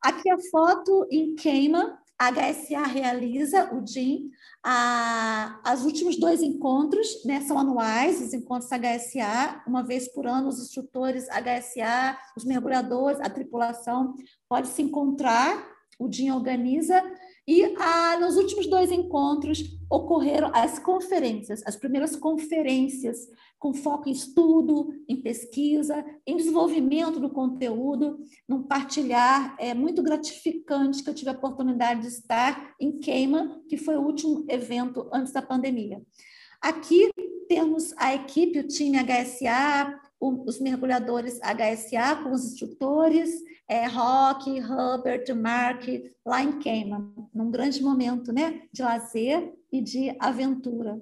[0.00, 4.30] Aqui a foto em queima, a HSA realiza, o DIN,
[4.62, 10.60] as últimos dois encontros né, são anuais, os encontros HSA, uma vez por ano, os
[10.60, 14.14] instrutores HSA, os mergulhadores, a tripulação
[14.48, 15.64] pode se encontrar,
[15.98, 17.02] o DIN organiza,
[17.48, 23.26] e ah, nos últimos dois encontros ocorreram as conferências, as primeiras conferências
[23.58, 31.02] com foco em estudo, em pesquisa, em desenvolvimento do conteúdo, num partilhar é muito gratificante
[31.02, 35.32] que eu tive a oportunidade de estar em Queima, que foi o último evento antes
[35.32, 36.02] da pandemia.
[36.60, 37.08] Aqui
[37.48, 43.30] temos a equipe, o time HSA, os mergulhadores HSA com os instrutores,
[43.68, 45.84] é, Rock, Herbert, Mark,
[46.26, 51.00] lá em Queima, num grande momento né, de lazer e de aventura.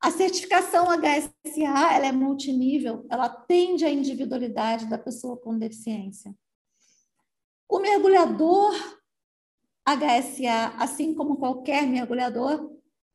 [0.00, 6.34] A certificação HSA ela é multinível, ela atende à individualidade da pessoa com deficiência.
[7.68, 8.72] O mergulhador
[9.86, 12.70] HSA, assim como qualquer mergulhador,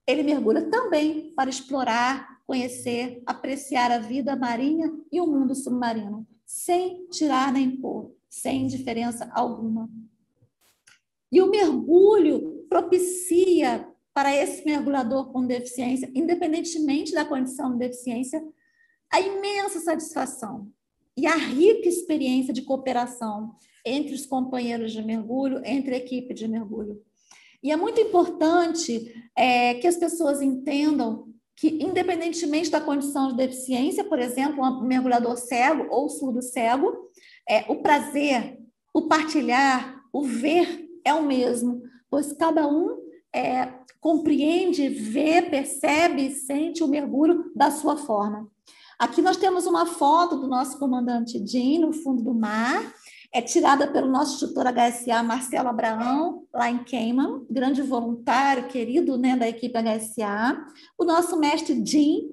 [0.08, 7.08] ele mergulha também para explorar, conhecer, apreciar a vida marinha e o mundo submarino, sem
[7.08, 9.90] tirar nem pôr, sem diferença alguma.
[11.32, 18.44] E o mergulho propicia para esse mergulhador com deficiência, independentemente da condição de deficiência,
[19.12, 20.72] a imensa satisfação
[21.18, 26.48] e a rica experiência de cooperação entre os companheiros de mergulho, entre a equipe de
[26.48, 27.02] mergulho.
[27.62, 34.04] E é muito importante é, que as pessoas entendam que, independentemente da condição de deficiência,
[34.04, 37.10] por exemplo, um mergulhador cego ou surdo cego,
[37.48, 38.60] é, o prazer,
[38.94, 42.98] o partilhar, o ver é o mesmo, pois cada um
[43.34, 48.48] é, compreende, vê, percebe, sente o mergulho da sua forma.
[49.00, 52.94] Aqui nós temos uma foto do nosso comandante Jim no fundo do mar,
[53.34, 59.36] é tirada pelo nosso instrutor HSA, Marcelo Abraão, lá em Cayman, grande voluntário, querido né,
[59.36, 60.64] da equipe HSA.
[60.96, 62.30] O nosso mestre Jim,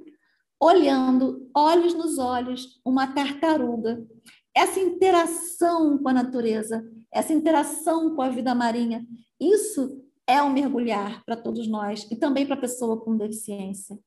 [0.61, 4.07] olhando, olhos nos olhos, uma tartaruga.
[4.55, 9.07] Essa interação com a natureza, essa interação com a vida marinha,
[9.40, 13.98] isso é um mergulhar para todos nós e também para a pessoa com deficiência.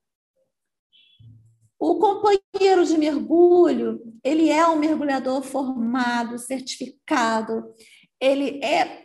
[1.85, 7.73] O companheiro de mergulho, ele é um mergulhador formado, certificado,
[8.21, 9.03] ele é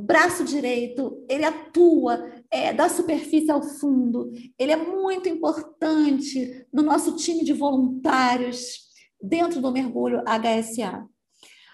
[0.00, 7.14] braço direito, ele atua é, da superfície ao fundo, ele é muito importante no nosso
[7.14, 8.78] time de voluntários
[9.20, 11.06] dentro do mergulho HSA.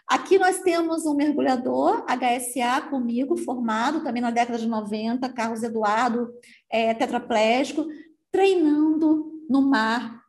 [0.09, 6.29] Aqui nós temos um mergulhador HSA comigo, formado também na década de 90, Carlos Eduardo,
[6.69, 7.87] é, tetraplégico,
[8.33, 10.20] treinando no mar,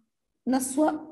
[0.52, 1.10] na sua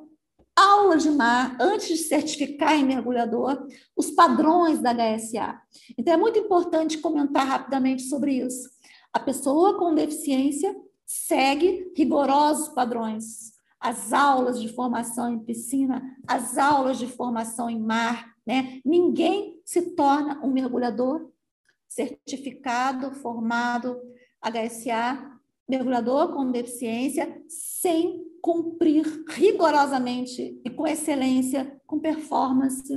[0.53, 3.65] aula de mar, antes de certificar em mergulhador,
[3.95, 5.57] os padrões da HSA.
[5.97, 8.69] Então, é muito importante comentar rapidamente sobre isso.
[9.13, 10.75] A pessoa com deficiência
[11.05, 13.53] segue rigorosos padrões.
[13.79, 18.81] As aulas de formação em piscina, as aulas de formação em mar, né?
[18.83, 21.31] Ninguém se torna um mergulhador
[21.87, 23.97] certificado, formado,
[24.41, 32.93] HSA, mergulhador com deficiência, sem cumprir rigorosamente e com excelência, com performance,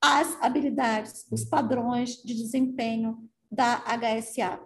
[0.00, 4.60] as habilidades, os padrões de desempenho da HSA.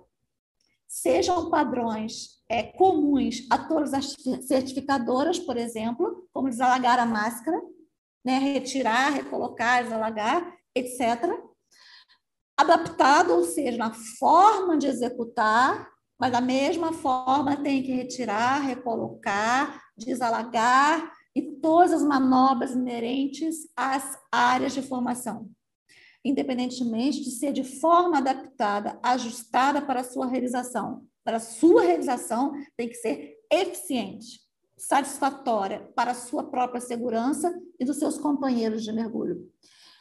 [0.89, 4.15] Sejam padrões é, comuns a todas as
[4.47, 7.61] certificadoras, por exemplo, como desalagar a máscara,
[8.25, 8.39] né?
[8.39, 11.31] retirar, recolocar, desalagar, etc.
[12.57, 19.83] Adaptado, ou seja, na forma de executar, mas da mesma forma tem que retirar, recolocar,
[19.97, 25.51] desalagar e todas as manobras inerentes às áreas de formação,
[26.25, 31.07] independentemente de ser de forma adaptada, ajustada para a sua realização.
[31.23, 34.41] Para a sua realização, tem que ser eficiente
[34.77, 39.51] satisfatória para a sua própria segurança e dos seus companheiros de mergulho.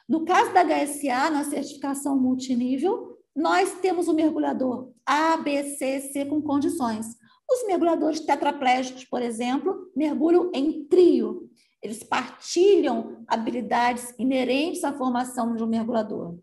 [0.08, 6.26] No caso da HSA, na certificação multinível, nós temos o mergulhador A, B, C, C
[6.26, 7.06] com condições.
[7.50, 11.50] Os mergulhadores tetraplégicos, por exemplo, mergulham em trio.
[11.82, 16.40] Eles partilham habilidades inerentes à formação de um mergulhador.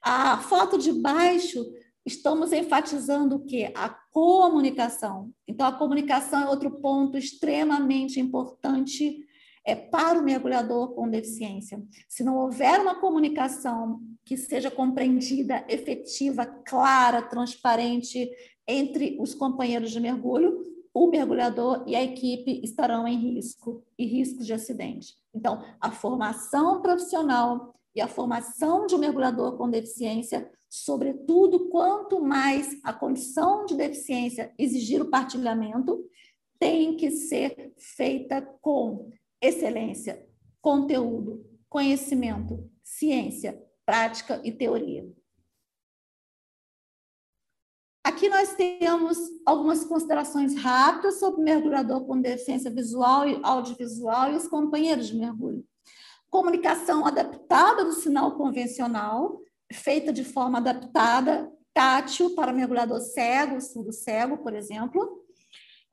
[0.00, 1.64] A foto de baixo
[2.06, 3.72] estamos enfatizando o quê?
[3.74, 5.32] A comunicação.
[5.46, 9.18] Então, a comunicação é outro ponto extremamente importante
[9.64, 11.82] é, para o mergulhador com deficiência.
[12.08, 18.30] Se não houver uma comunicação que seja compreendida, efetiva, clara, transparente
[18.66, 24.46] entre os companheiros de mergulho, o mergulhador e a equipe estarão em risco e riscos
[24.46, 25.14] de acidente.
[25.34, 32.78] Então, a formação profissional e a formação de um mergulhador com deficiência, sobretudo quanto mais
[32.82, 36.04] a condição de deficiência exigir o partilhamento,
[36.58, 39.10] tem que ser feita com
[39.40, 40.26] excelência,
[40.60, 45.10] conteúdo, conhecimento, ciência, prática e teoria.
[48.04, 54.36] Aqui nós temos algumas considerações rápidas sobre o mergulhador com deficiência visual e audiovisual e
[54.36, 55.64] os companheiros de mergulho.
[56.30, 59.40] Comunicação adaptada do sinal convencional,
[59.72, 65.24] feita de forma adaptada, tátil para mergulhador cego, surdo cego, por exemplo.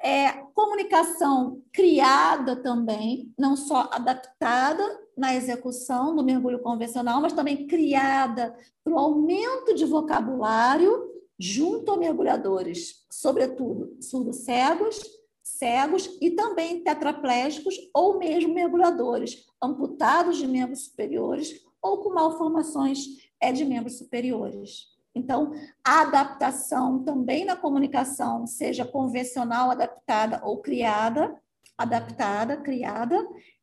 [0.05, 4.83] É, comunicação criada também, não só adaptada
[5.17, 11.97] na execução do mergulho convencional, mas também criada para o aumento de vocabulário junto a
[11.97, 15.01] mergulhadores, sobretudo surdos cegos,
[15.41, 23.07] cegos e também tetraplégicos ou mesmo mergulhadores amputados de membros superiores ou com malformações
[23.39, 24.94] é, de membros superiores.
[25.15, 25.53] Então,
[25.83, 31.33] a adaptação também na comunicação, seja convencional, adaptada ou criada,
[31.77, 33.17] adaptada, criada,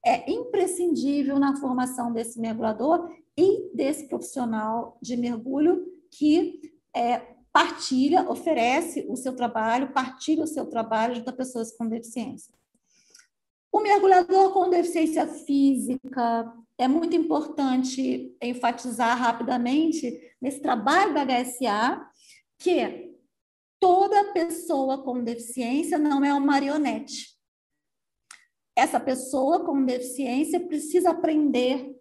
[0.05, 7.19] é imprescindível na formação desse mergulhador e desse profissional de mergulho que é,
[7.53, 12.55] partilha, oferece o seu trabalho, partilha o seu trabalho junto a pessoas com deficiência.
[13.71, 16.53] O mergulhador com deficiência física
[16.83, 22.05] é muito importante enfatizar rapidamente nesse trabalho da HSA
[22.59, 23.13] que
[23.79, 27.37] toda pessoa com deficiência não é uma marionete.
[28.77, 31.97] Essa pessoa com deficiência precisa aprender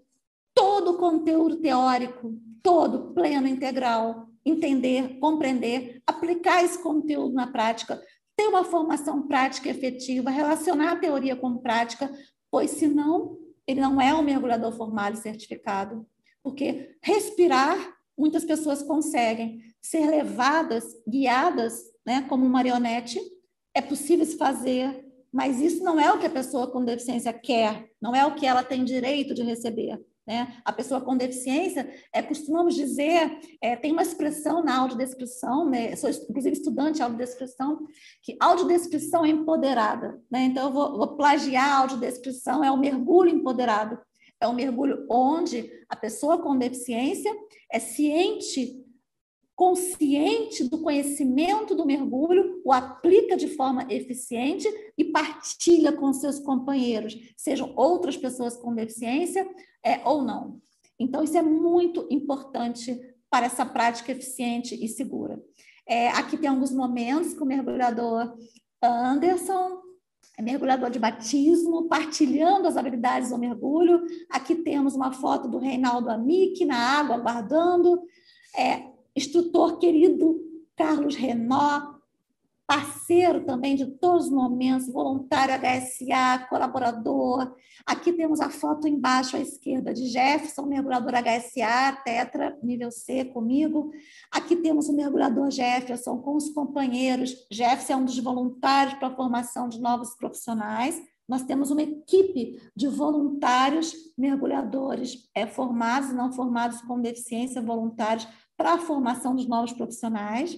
[0.53, 8.01] todo o conteúdo teórico, todo, pleno, integral, entender, compreender, aplicar esse conteúdo na prática,
[8.35, 12.11] ter uma formação prática efetiva, relacionar a teoria com prática,
[12.49, 13.37] pois senão
[13.71, 16.05] ele não é um mergulhador formado e certificado.
[16.43, 17.77] Porque respirar,
[18.17, 23.19] muitas pessoas conseguem ser levadas, guiadas, né, como marionete,
[23.73, 27.89] é possível se fazer, mas isso não é o que a pessoa com deficiência quer,
[28.01, 29.99] não é o que ela tem direito de receber.
[30.25, 30.55] Né?
[30.63, 35.95] A pessoa com deficiência, é, costumamos dizer, é, tem uma expressão na audiodescrição, né?
[35.95, 37.87] sou inclusive estudante de audiodescrição,
[38.21, 40.21] que audiodescrição é empoderada.
[40.29, 40.43] Né?
[40.43, 43.99] Então, eu vou, vou plagiar a audiodescrição, é o mergulho empoderado.
[44.39, 47.31] É um mergulho onde a pessoa com deficiência
[47.71, 48.83] é ciente
[49.61, 57.15] consciente do conhecimento do mergulho, o aplica de forma eficiente e partilha com seus companheiros,
[57.37, 59.47] sejam outras pessoas com deficiência
[59.85, 60.59] é, ou não.
[60.99, 62.99] Então, isso é muito importante
[63.29, 65.39] para essa prática eficiente e segura.
[65.87, 68.35] É, aqui tem alguns momentos que o mergulhador
[68.81, 69.79] Anderson,
[70.39, 74.01] é mergulhador de batismo, partilhando as habilidades do mergulho.
[74.27, 78.01] Aqui temos uma foto do Reinaldo Amick na água, aguardando.
[78.57, 80.39] É, instrutor querido
[80.75, 82.01] Carlos Renó,
[82.71, 87.53] parceiro também de todos os momentos, voluntário HSA, colaborador.
[87.85, 93.91] Aqui temos a foto embaixo à esquerda de Jefferson, mergulhador HSA, Tetra, nível C, comigo.
[94.31, 97.45] Aqui temos o mergulhador Jefferson com os companheiros.
[97.51, 100.97] Jefferson é um dos voluntários para a formação de novos profissionais.
[101.27, 108.27] Nós temos uma equipe de voluntários mergulhadores, é, formados e não formados com deficiência, voluntários
[108.61, 110.55] para a formação dos novos profissionais.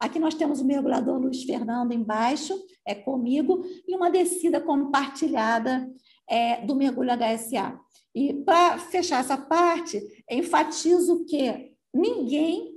[0.00, 2.52] Aqui nós temos o mergulhador Luiz Fernando embaixo,
[2.84, 5.88] é comigo, e uma descida compartilhada
[6.28, 7.78] é, do mergulho HSA.
[8.12, 12.74] E para fechar essa parte, enfatizo que ninguém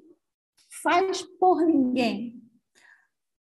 [0.83, 2.36] faz por ninguém.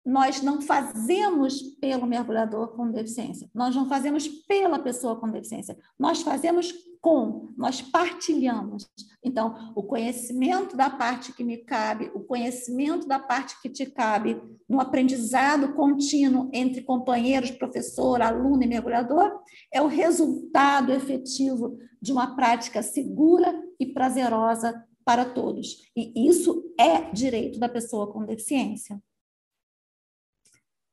[0.10, 6.24] Nós não fazemos pelo mergulhador com deficiência, nós não fazemos pela pessoa com deficiência, nós
[6.24, 8.89] fazemos com, nós partilhamos.
[9.24, 14.41] Então, o conhecimento da parte que me cabe, o conhecimento da parte que te cabe,
[14.68, 19.32] no aprendizado contínuo entre companheiros, professor, aluno e mergulhador,
[19.72, 25.84] é o resultado efetivo de uma prática segura e prazerosa para todos.
[25.95, 28.99] E isso é direito da pessoa com deficiência.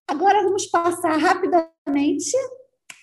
[0.08, 2.36] Agora vamos passar rapidamente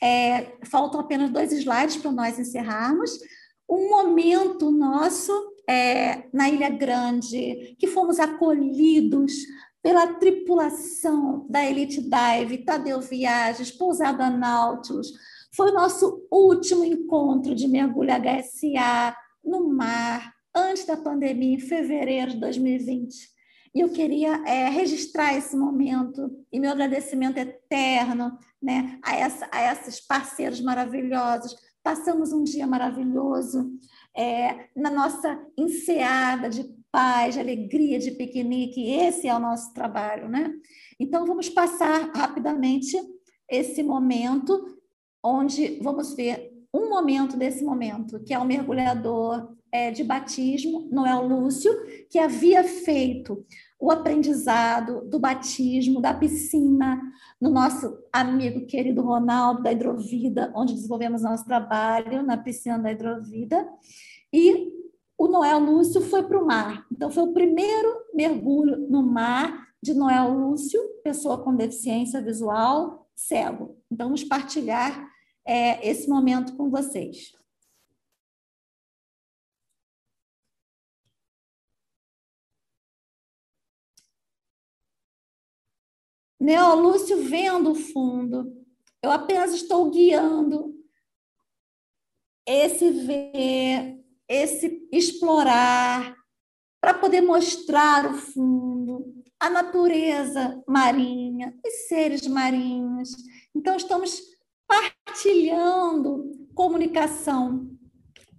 [0.04, 3.10] é, faltam apenas dois slides para nós encerrarmos.
[3.70, 5.32] Um momento nosso
[5.66, 9.32] é, na Ilha Grande, que fomos acolhidos
[9.82, 15.14] pela tripulação da Elite Dive, Tadeu Viagens, Pousada Nautilus,
[15.56, 22.32] Foi o nosso último encontro de mergulho HSA no mar, antes da pandemia, em fevereiro
[22.32, 23.32] de 2020.
[23.74, 29.71] E eu queria é, registrar esse momento e meu agradecimento eterno né, a, essa, a
[29.71, 31.55] esses parceiros maravilhosos.
[31.82, 33.71] Passamos um dia maravilhoso
[34.15, 38.91] é, na nossa enseada de paz, de alegria, de piquenique.
[38.91, 40.30] Esse é o nosso trabalho.
[40.30, 40.53] Né?
[40.99, 42.95] Então, vamos passar rapidamente
[43.49, 44.78] esse momento,
[45.24, 51.28] onde vamos ver um momento desse momento, que é o mergulhador é, de batismo, Noel
[51.28, 51.71] Lúcio,
[52.07, 53.43] que havia feito
[53.80, 57.01] o aprendizado do batismo, da piscina,
[57.41, 63.67] no nosso amigo querido Ronaldo da Hidrovida, onde desenvolvemos nosso trabalho na piscina da Hidrovida.
[64.32, 64.71] E
[65.17, 66.86] o Noel Lúcio foi para o mar.
[66.91, 73.76] Então, foi o primeiro mergulho no mar de Noel Lúcio, pessoa com deficiência visual, cego.
[73.91, 75.09] Então, vamos partilhar
[75.45, 77.32] é, esse momento com vocês.
[86.44, 88.54] Neolúcio vendo o fundo,
[89.02, 90.76] eu apenas estou guiando
[92.46, 96.14] esse ver, esse explorar,
[96.82, 103.12] para poder mostrar o fundo, a natureza marinha, os seres marinhos.
[103.56, 104.22] Então, estamos
[104.68, 107.70] partilhando comunicação,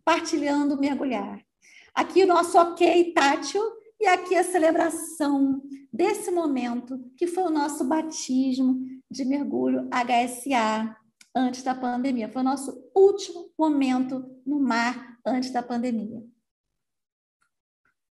[0.05, 1.43] partilhando mergulhar.
[1.95, 3.63] Aqui o nosso ok tátil
[4.05, 10.95] e aqui a celebração desse momento, que foi o nosso batismo de mergulho HSA
[11.35, 12.29] antes da pandemia.
[12.29, 16.23] Foi o nosso último momento no mar antes da pandemia.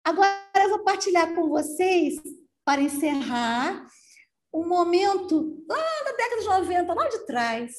[0.03, 2.22] Agora eu vou partilhar com vocês,
[2.64, 3.86] para encerrar,
[4.53, 7.72] um momento lá da década de 90, lá de trás,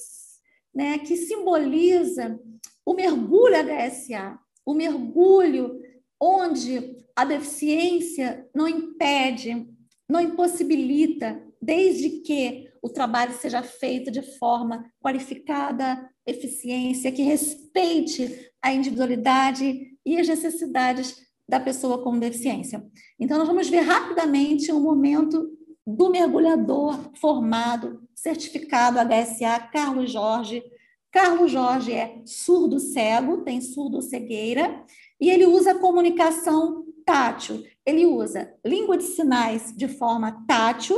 [0.74, 2.39] né, que simboliza
[2.86, 5.82] o mergulho HSA, o mergulho
[6.24, 9.67] onde a deficiência não impede,
[10.09, 18.71] não impossibilita, desde que o trabalho seja feito de forma qualificada, eficiência, que respeite a
[18.74, 22.86] individualidade e as necessidades da pessoa com deficiência.
[23.19, 25.51] Então, nós vamos ver rapidamente um momento
[25.86, 30.63] do mergulhador formado, certificado HSA, Carlos Jorge.
[31.11, 34.84] Carlos Jorge é surdo cego, tem surdo cegueira,
[35.20, 37.64] e ele usa comunicação tátil.
[37.86, 40.95] Ele usa língua de sinais de forma tátil,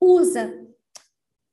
[0.00, 0.66] usa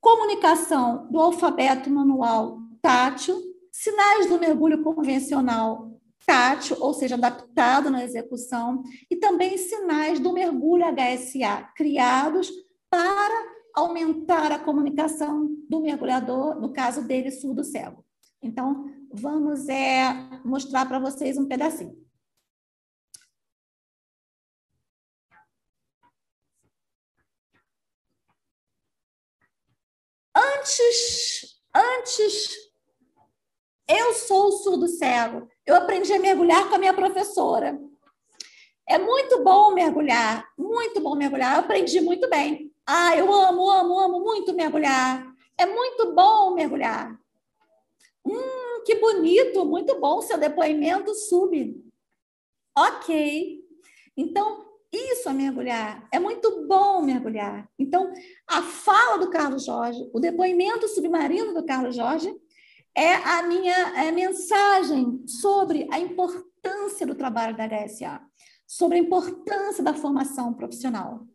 [0.00, 5.88] comunicação do alfabeto manual tátil, sinais do mergulho convencional
[6.26, 12.50] tátil, ou seja, adaptado na execução, e também sinais do mergulho HSA, criados
[12.90, 18.04] para aumentar a comunicação do mergulhador, no caso dele, surdo-cego.
[18.42, 20.12] Então, vamos é,
[20.44, 21.96] mostrar para vocês um pedacinho.
[30.34, 32.56] Antes, antes,
[33.88, 35.48] eu sou surdo-cego.
[35.66, 37.78] Eu aprendi a mergulhar com a minha professora.
[38.88, 41.54] É muito bom mergulhar, muito bom mergulhar.
[41.54, 42.72] Eu aprendi muito bem.
[42.86, 45.26] Ah, eu amo, amo, amo muito mergulhar.
[45.58, 47.18] É muito bom mergulhar.
[48.84, 51.84] Que bonito, muito bom seu depoimento sub.
[52.76, 53.64] Ok.
[54.16, 56.08] Então, isso é mergulhar.
[56.12, 57.68] É muito bom mergulhar.
[57.78, 58.12] Então,
[58.46, 62.34] a fala do Carlos Jorge, o depoimento submarino do Carlos Jorge,
[62.94, 68.20] é a minha é, mensagem sobre a importância do trabalho da HSA,
[68.66, 71.26] sobre a importância da formação profissional.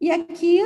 [0.00, 0.60] E aqui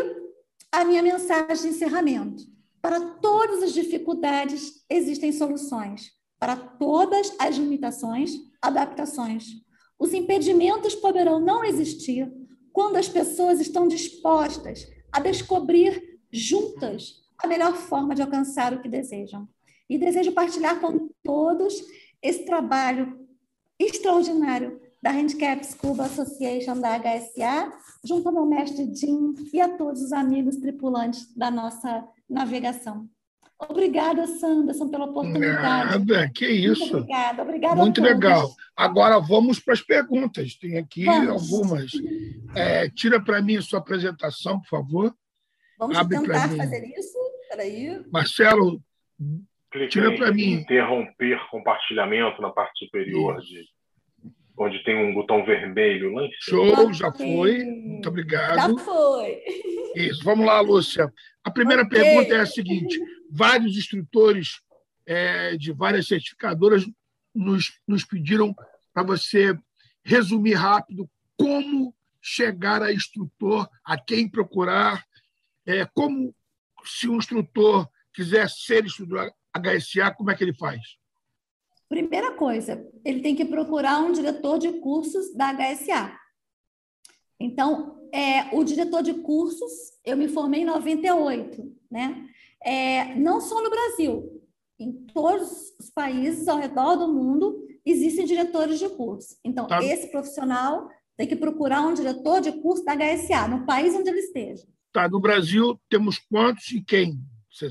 [0.71, 2.54] a minha mensagem de encerramento.
[2.85, 6.13] Para todas as dificuldades existem soluções.
[6.39, 9.47] Para todas as limitações, adaptações.
[9.99, 12.31] Os impedimentos poderão não existir
[12.75, 18.89] quando as pessoas estão dispostas a descobrir juntas a melhor forma de alcançar o que
[18.91, 19.49] desejam.
[19.89, 21.83] E desejo partilhar com todos
[22.21, 23.19] esse trabalho
[23.79, 27.73] extraordinário da Handicaps Cuba Association da HSA,
[28.05, 33.09] junto ao meu mestre Jim e a todos os amigos tripulantes da nossa navegação.
[33.59, 36.07] Obrigada, Sanderson, pela oportunidade.
[36.09, 36.81] Nada, que isso.
[36.81, 38.51] Muito obrigada, obrigada Muito legal.
[38.77, 40.55] Agora vamos para as perguntas.
[40.57, 41.53] Tem aqui vamos.
[41.53, 41.93] algumas.
[42.55, 45.15] É, tira para mim a sua apresentação, por favor.
[45.79, 47.17] Vamos Abre tentar fazer isso.
[47.49, 48.05] Peraí.
[48.13, 48.83] Marcelo,
[49.75, 50.53] Clique Tira para mim.
[50.53, 53.65] Interromper compartilhamento na parte superior, de,
[54.57, 56.77] onde tem um botão vermelho lá em cima.
[56.77, 57.65] Show, já foi.
[57.65, 58.79] Muito obrigado.
[58.79, 59.43] Já foi.
[59.95, 61.13] Isso, vamos lá, Lúcia.
[61.43, 62.01] A primeira okay.
[62.01, 62.99] pergunta é a seguinte:
[63.31, 64.61] vários instrutores
[65.07, 66.85] é, de várias certificadoras
[67.35, 68.55] nos, nos pediram
[68.93, 69.57] para você
[70.05, 75.05] resumir rápido como chegar a instrutor, a quem procurar,
[75.67, 76.35] é, como
[76.85, 80.81] se um instrutor quiser ser instrutor HSA, como é que ele faz?
[81.95, 86.13] Primeira coisa, ele tem que procurar um diretor de cursos da HSA.
[87.39, 89.71] Então, é, o diretor de cursos,
[90.05, 92.27] eu me formei em 98, né?
[92.65, 94.43] É, não só no Brasil,
[94.77, 99.37] em todos os países ao redor do mundo existem diretores de curso.
[99.45, 99.81] Então, tá.
[99.81, 104.19] esse profissional tem que procurar um diretor de curso da HSA, no país onde ele
[104.19, 104.67] esteja.
[104.93, 107.21] Tá, no Brasil temos quantos e quem?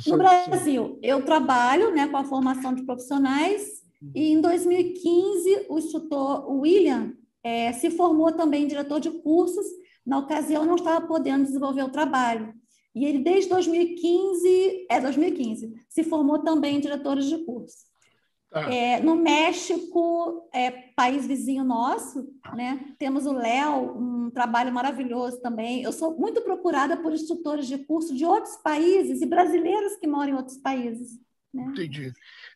[0.07, 3.82] no Brasil, eu trabalho né, com a formação de profissionais
[4.15, 9.65] e em 2015 o instrutor William é, se formou também diretor de cursos.
[10.05, 12.53] Na ocasião, não estava podendo desenvolver o trabalho.
[12.95, 17.77] E ele, desde 2015, é 2015, se formou também em diretores de curso.
[18.51, 18.71] Ah.
[18.71, 25.81] É, no México, é, país vizinho nosso, né, temos o Léo, um trabalho maravilhoso também.
[25.81, 30.33] Eu sou muito procurada por instrutores de curso de outros países e brasileiros que moram
[30.33, 31.19] em outros países.
[31.53, 31.63] Né?
[31.71, 32.13] Entendi.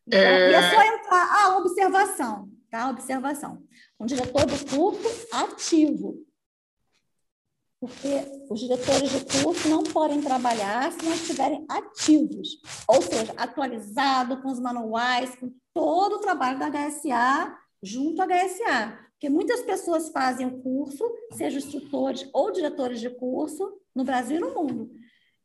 [0.07, 0.51] Então, é...
[0.51, 1.27] E é só entrar.
[1.31, 2.89] Ah, observação, tá?
[2.89, 3.63] Observação.
[3.99, 6.27] Um diretor de curso ativo
[7.79, 14.41] porque os diretores de curso não podem trabalhar se não estiverem ativos, ou seja, atualizado
[14.41, 18.99] com os manuais, com todo o trabalho da HSA junto à HSA.
[19.11, 24.39] Porque muitas pessoas fazem o curso, sejam instrutores ou diretores de curso, no Brasil e
[24.39, 24.91] no mundo,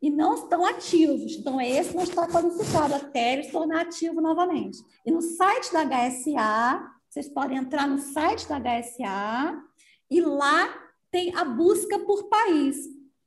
[0.03, 1.33] e não estão ativos.
[1.37, 4.79] Então, esse não está qualificado até ele se tornar ativo novamente.
[5.07, 9.63] E no site da HSA, vocês podem entrar no site da HSA
[10.11, 10.77] e lá
[11.09, 12.77] tem a busca por país,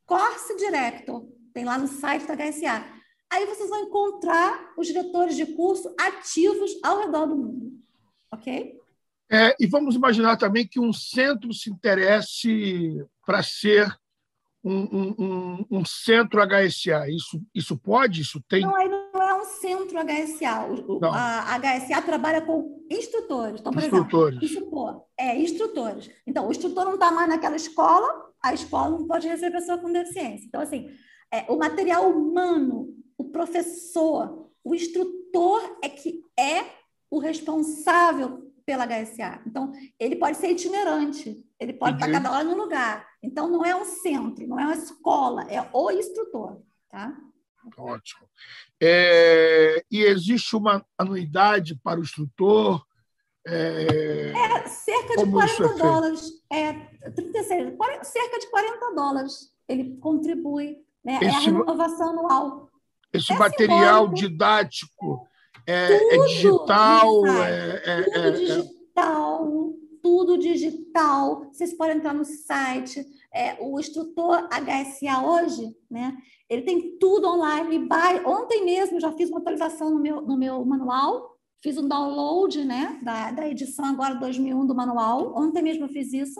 [0.05, 2.85] Course Director, tem lá no site da HSA.
[3.31, 7.71] Aí vocês vão encontrar os diretores de curso ativos ao redor do mundo,
[8.31, 8.79] ok?
[9.31, 13.95] É, e vamos imaginar também que um centro se interesse para ser
[14.65, 17.07] um, um, um, centro HSA.
[17.09, 18.21] Isso, isso pode?
[18.21, 18.61] Isso tem?
[18.61, 20.65] Não, aí não é um centro HSA.
[20.87, 23.61] O, a HSA trabalha com instrutores.
[23.61, 24.41] Então, por instrutores.
[24.41, 26.09] exemplo, instrutor, é, instrutores.
[26.25, 28.07] Então, o instrutor não está mais naquela escola,
[28.41, 30.47] a escola não pode receber pessoa com deficiência.
[30.47, 30.89] Então, assim,
[31.31, 36.65] é, o material humano, o professor, o instrutor é que é
[37.11, 39.41] o responsável pela HSA.
[39.45, 43.07] Então, ele pode ser itinerante, ele pode estar cada hora no lugar.
[43.21, 46.61] Então, não é um centro, não é uma escola, é o instrutor.
[46.89, 47.15] Tá?
[47.77, 48.27] Ótimo.
[48.81, 52.83] É, e existe uma anuidade para o instrutor?
[53.47, 56.31] É, é cerca de 40 é dólares.
[56.51, 56.73] É,
[57.11, 60.77] 36, 40, cerca de 40 dólares ele contribui.
[61.03, 61.17] Né?
[61.17, 62.69] Esse, é a renovação anual.
[63.13, 64.15] Esse é material simbólico.
[64.15, 65.27] didático
[65.67, 67.27] é, é, tudo, digital?
[67.27, 71.49] É, é, tudo é, digital, tudo digital.
[71.51, 73.05] Vocês podem entrar no site.
[73.59, 76.17] o instrutor HSA hoje, né?
[76.49, 77.87] Ele tem tudo online.
[78.25, 81.35] Ontem mesmo já fiz uma atualização no meu, no meu manual.
[81.61, 85.33] Fiz um download né, da, da edição agora 2001 do manual.
[85.35, 86.39] Ontem mesmo eu fiz isso.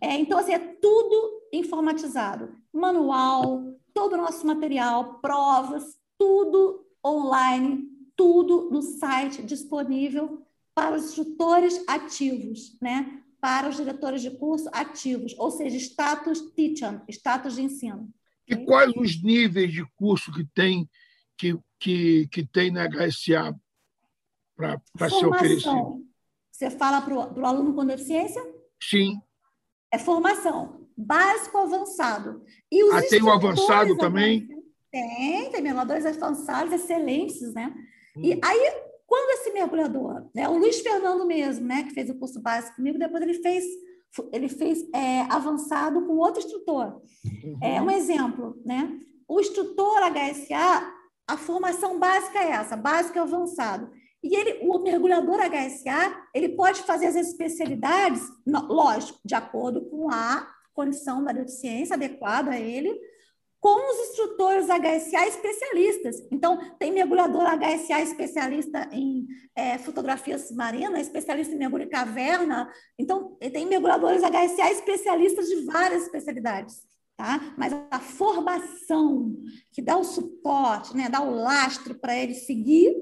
[0.00, 2.54] É, então, assim, é tudo informatizado.
[2.72, 11.82] Manual, todo o nosso material, provas, tudo online, tudo no site disponível para os instrutores
[11.86, 13.22] ativos, né?
[13.40, 18.12] para os diretores de curso ativos, ou seja, status teacher, status de ensino.
[18.48, 20.88] E quais os níveis de curso que tem
[21.36, 23.54] que, que, que tem na HSA
[24.56, 26.04] para ser oferecido?
[26.50, 28.42] Você fala para o aluno com deficiência?
[28.82, 29.20] Sim.
[29.92, 32.42] É formação, básico avançado.
[32.70, 34.48] E os ah, tem o avançado também?
[34.90, 37.74] Tem, tem mergulhadores avançados excelentes, né?
[38.16, 38.40] E hum.
[38.42, 38.72] aí,
[39.06, 42.98] quando esse mergulhador, né, o Luiz Fernando mesmo, né, que fez o curso básico comigo,
[42.98, 43.64] depois ele fez,
[44.32, 47.00] ele fez é, avançado com outro instrutor.
[47.24, 47.58] Uhum.
[47.62, 48.98] É um exemplo, né?
[49.28, 50.92] O instrutor HSA,
[51.28, 53.90] a formação básica é essa, básico e avançado.
[54.22, 60.48] E ele, o mergulhador HSA, ele pode fazer as especialidades, lógico, de acordo com a
[60.74, 63.00] condição da deficiência adequada a ele,
[63.66, 66.24] com os instrutores HSA especialistas.
[66.30, 69.76] Então, tem mergulhador HSA especialista em é,
[70.38, 72.72] submarina, especialista em mergulho em caverna.
[72.96, 76.84] Então, tem mergulhadores HSA especialistas de várias especialidades.
[77.16, 77.40] Tá?
[77.58, 79.34] Mas a formação
[79.72, 82.94] que dá o suporte, né, dá o lastro para ele seguir,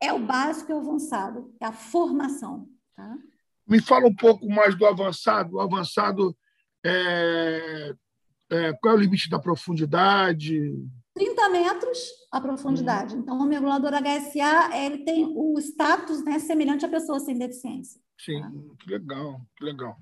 [0.00, 2.68] é o básico e o avançado, é a formação.
[2.94, 3.18] Tá?
[3.66, 5.56] Me fala um pouco mais do avançado.
[5.56, 6.36] O avançado
[6.86, 7.92] é,
[8.50, 10.60] é, qual é o limite da profundidade?
[11.14, 11.98] 30 metros
[12.30, 13.14] a profundidade.
[13.14, 13.20] Uhum.
[13.20, 18.00] Então, o mergulhador HSA ele tem o status né, semelhante à pessoa sem deficiência.
[18.18, 18.50] Sim, tá?
[18.78, 19.96] que legal, que legal.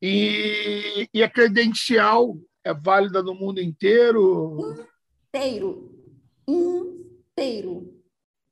[0.00, 4.74] E, e a credencial é válida no mundo inteiro?
[5.28, 6.08] Inteiro.
[6.48, 8.00] Inteiro.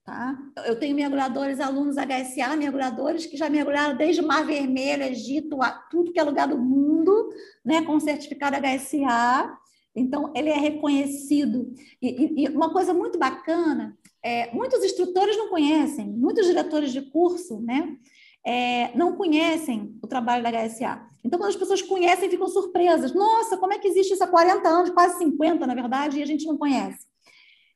[0.05, 0.39] Tá?
[0.65, 5.59] Eu tenho mergulhadores, alunos HSA, mergulhadores que já mergulharam desde o Mar Vermelho, Egito,
[5.91, 7.28] tudo que é lugar do mundo,
[7.65, 9.57] né, com certificado HSA.
[9.95, 11.73] Então, ele é reconhecido.
[12.01, 17.61] E, e uma coisa muito bacana, é, muitos instrutores não conhecem, muitos diretores de curso,
[17.61, 17.97] né,
[18.47, 21.07] é, não conhecem o trabalho da HSA.
[21.25, 23.13] Então, quando as pessoas conhecem, ficam surpresas.
[23.13, 26.27] Nossa, como é que existe isso há 40 anos, quase 50, na verdade, e a
[26.27, 27.07] gente não conhece?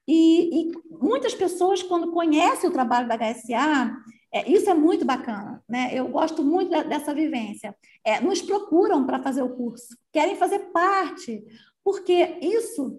[0.07, 3.97] E, e muitas pessoas, quando conhecem o trabalho da HSA,
[4.33, 5.91] é, isso é muito bacana, né?
[5.93, 7.77] Eu gosto muito da, dessa vivência.
[8.03, 11.45] É, nos procuram para fazer o curso, querem fazer parte,
[11.85, 12.99] porque isso,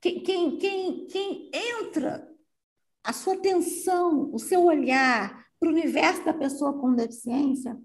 [0.00, 2.28] quem, quem, quem, quem entra,
[3.02, 7.78] a sua atenção, o seu olhar para o universo da pessoa com deficiência,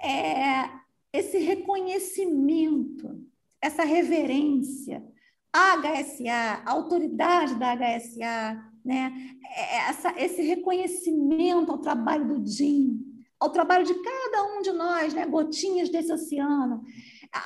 [0.00, 0.70] é
[1.12, 3.26] esse reconhecimento,
[3.60, 5.04] essa reverência,
[5.52, 9.12] a HSA, a autoridade da HSA, né?
[9.56, 13.00] É, é essa, esse reconhecimento ao trabalho do DIN,
[13.38, 15.26] ao trabalho de cada um de nós, né?
[15.26, 16.82] gotinhas desse oceano.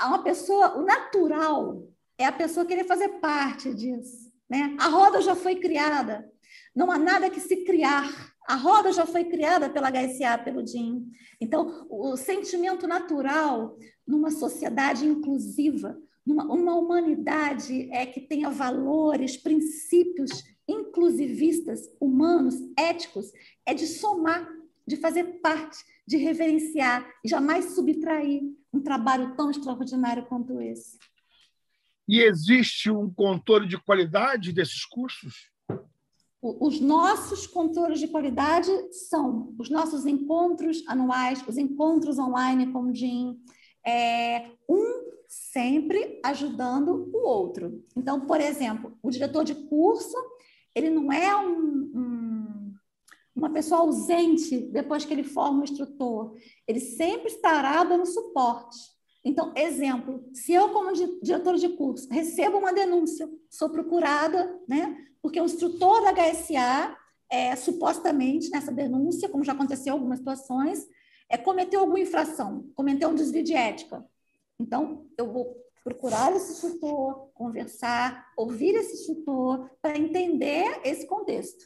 [0.07, 4.33] Uma pessoa, o natural é a pessoa querer fazer parte disso.
[4.49, 4.77] Né?
[4.79, 6.31] A roda já foi criada,
[6.75, 8.33] não há nada que se criar.
[8.47, 11.07] A roda já foi criada pela HSA, pelo DIN.
[11.41, 13.77] Então, o sentimento natural
[14.07, 23.31] numa sociedade inclusiva, numa uma humanidade é, que tenha valores, princípios inclusivistas, humanos, éticos,
[23.67, 24.49] é de somar,
[24.87, 28.43] de fazer parte, de reverenciar e jamais subtrair
[28.73, 30.99] um trabalho tão extraordinário quanto esse.
[32.09, 35.51] E existe um controle de qualidade desses cursos?
[36.43, 42.93] Os nossos controles de qualidade são os nossos encontros anuais, os encontros online com o
[42.93, 43.39] DIN,
[43.87, 47.83] é, um sempre ajudando o outro.
[47.97, 50.17] Então, por exemplo, o diretor de curso,
[50.75, 52.75] ele não é um, um,
[53.35, 56.37] uma pessoa ausente depois que ele forma o instrutor.
[56.67, 58.79] Ele sempre estará dando suporte.
[59.25, 60.93] Então, exemplo, se eu, como
[61.23, 64.97] diretor de curso, recebo uma denúncia, sou procurada, né?
[65.21, 66.97] Porque o instrutor da HSA,
[67.31, 70.85] é, supostamente, nessa denúncia, como já aconteceu em algumas situações,
[71.29, 74.05] é, cometeu alguma infração, cometeu um desvio de ética.
[74.59, 81.65] Então, eu vou procurar esse instrutor, conversar, ouvir esse instrutor para entender esse contexto.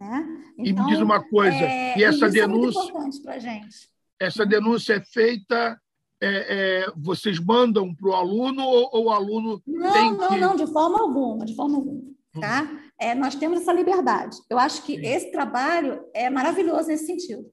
[0.00, 0.44] Né?
[0.56, 2.78] Então, e me diz então, uma coisa, é, e essa denúncia...
[2.78, 3.76] É muito importante para a gente.
[4.18, 5.80] Essa denúncia é feita
[6.22, 10.36] é, é, vocês mandam para o aluno ou, ou, o aluno não, tem não, que...
[10.36, 12.02] Não, de forma alguma, de forma alguma.
[12.38, 12.62] Tá?
[12.62, 12.78] Uhum.
[12.98, 14.36] É, nós temos essa liberdade.
[14.48, 15.06] Eu acho que Sim.
[15.06, 17.50] esse trabalho é maravilhoso nesse sentido.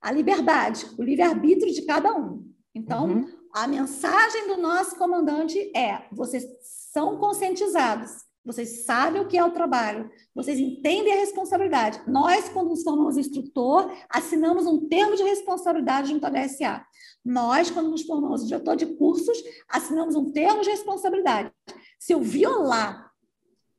[0.00, 2.48] A liberdade, o livre-arbítrio de cada um.
[2.74, 3.28] Então, uhum.
[3.56, 6.44] A mensagem do nosso comandante é: vocês
[6.92, 8.10] são conscientizados,
[8.44, 12.02] vocês sabem o que é o trabalho, vocês entendem a responsabilidade.
[12.06, 16.84] Nós, quando nos formamos instrutor, assinamos um termo de responsabilidade junto à HSA.
[17.24, 21.50] Nós, quando nos formamos diretor de cursos, assinamos um termo de responsabilidade.
[21.98, 23.10] Se eu violar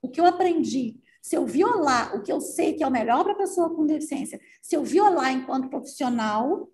[0.01, 3.23] o que eu aprendi, se eu violar o que eu sei que é o melhor
[3.23, 6.67] para a pessoa com deficiência, se eu violar enquanto profissional,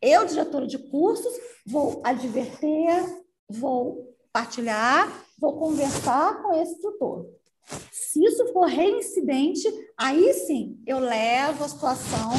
[0.00, 1.32] eu, diretora de cursos,
[1.66, 3.04] vou adverter,
[3.48, 7.26] vou partilhar, vou conversar com esse tutor.
[7.90, 12.30] Se isso for reincidente, aí sim eu levo a situação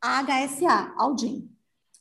[0.00, 1.50] à HSA, ao DIN.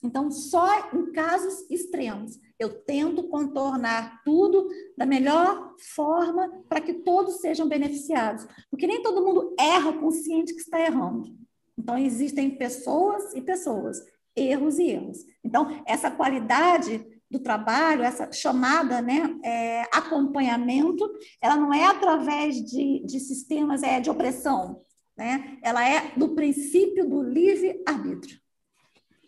[0.03, 7.39] Então, só em casos extremos, eu tento contornar tudo da melhor forma para que todos
[7.39, 8.45] sejam beneficiados.
[8.69, 11.33] Porque nem todo mundo erra consciente que está errando.
[11.77, 13.97] Então, existem pessoas e pessoas
[14.35, 15.17] erros e erros.
[15.43, 21.03] Então, essa qualidade do trabalho, essa chamada né, é, acompanhamento,
[21.41, 24.79] ela não é através de, de sistemas é, de opressão,
[25.17, 25.57] né?
[25.63, 28.39] ela é do princípio do livre-arbítrio.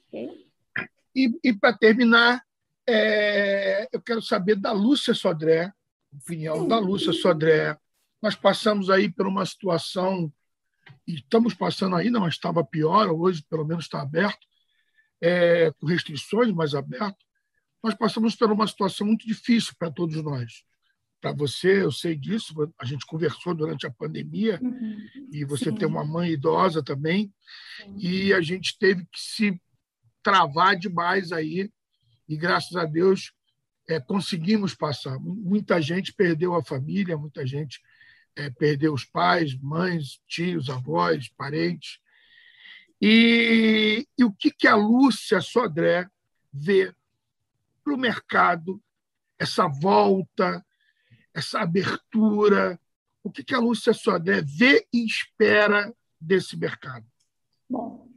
[0.08, 0.46] Okay?
[1.16, 2.44] E, e para terminar,
[2.88, 5.72] é, eu quero saber da Lúcia Sodré,
[6.14, 6.68] opinião Sim.
[6.68, 7.76] da Lúcia Sodré.
[8.22, 10.32] Nós passamos aí por uma situação,
[11.08, 14.46] e estamos passando ainda, mas estava pior, hoje pelo menos está aberto,
[15.22, 17.26] é, com restrições mais aberto,
[17.84, 20.64] nós passamos por uma situação muito difícil para todos nós.
[21.22, 24.98] Para você, eu sei disso, a gente conversou durante a pandemia, uhum.
[25.32, 25.76] e você Sim.
[25.76, 27.34] tem uma mãe idosa também,
[27.78, 27.96] Sim.
[27.98, 29.62] e a gente teve que se
[30.22, 31.72] travar demais aí,
[32.28, 33.32] e graças a Deus
[33.88, 35.20] é, conseguimos passar.
[35.20, 37.80] Muita gente perdeu a família, muita gente
[38.36, 42.00] é, perdeu os pais, mães, tios, avós, parentes.
[43.02, 46.10] E, e o que, que a Lúcia Sodré
[46.52, 46.94] vê
[47.84, 48.82] para o mercado,
[49.38, 50.66] essa volta,
[51.34, 52.80] essa abertura?
[53.24, 57.06] O que, que a Lúcia Sodré vê e espera desse mercado?
[57.70, 58.08] Bom,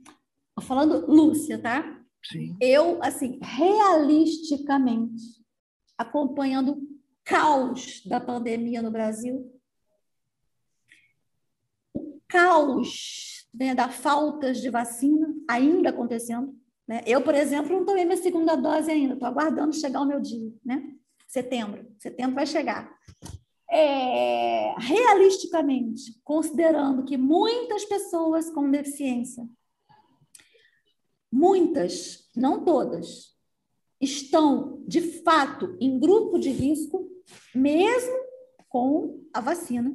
[0.61, 1.99] falando Lúcia, tá?
[2.23, 2.57] Sim.
[2.61, 5.23] Eu, assim, realisticamente,
[5.97, 9.53] acompanhando o caos da pandemia no Brasil,
[11.95, 16.57] o caos né, da falta de vacina ainda acontecendo.
[16.87, 17.03] Né?
[17.05, 20.53] Eu, por exemplo, não tomei minha segunda dose ainda, estou aguardando chegar o meu dia,
[20.65, 20.95] né?
[21.27, 21.87] Setembro.
[21.99, 22.91] Setembro vai chegar.
[23.71, 29.47] É, realisticamente, considerando que muitas pessoas com deficiência,
[31.31, 33.37] muitas, não todas,
[34.01, 37.11] estão de fato em grupo de risco,
[37.55, 38.17] mesmo
[38.69, 39.95] com a vacina,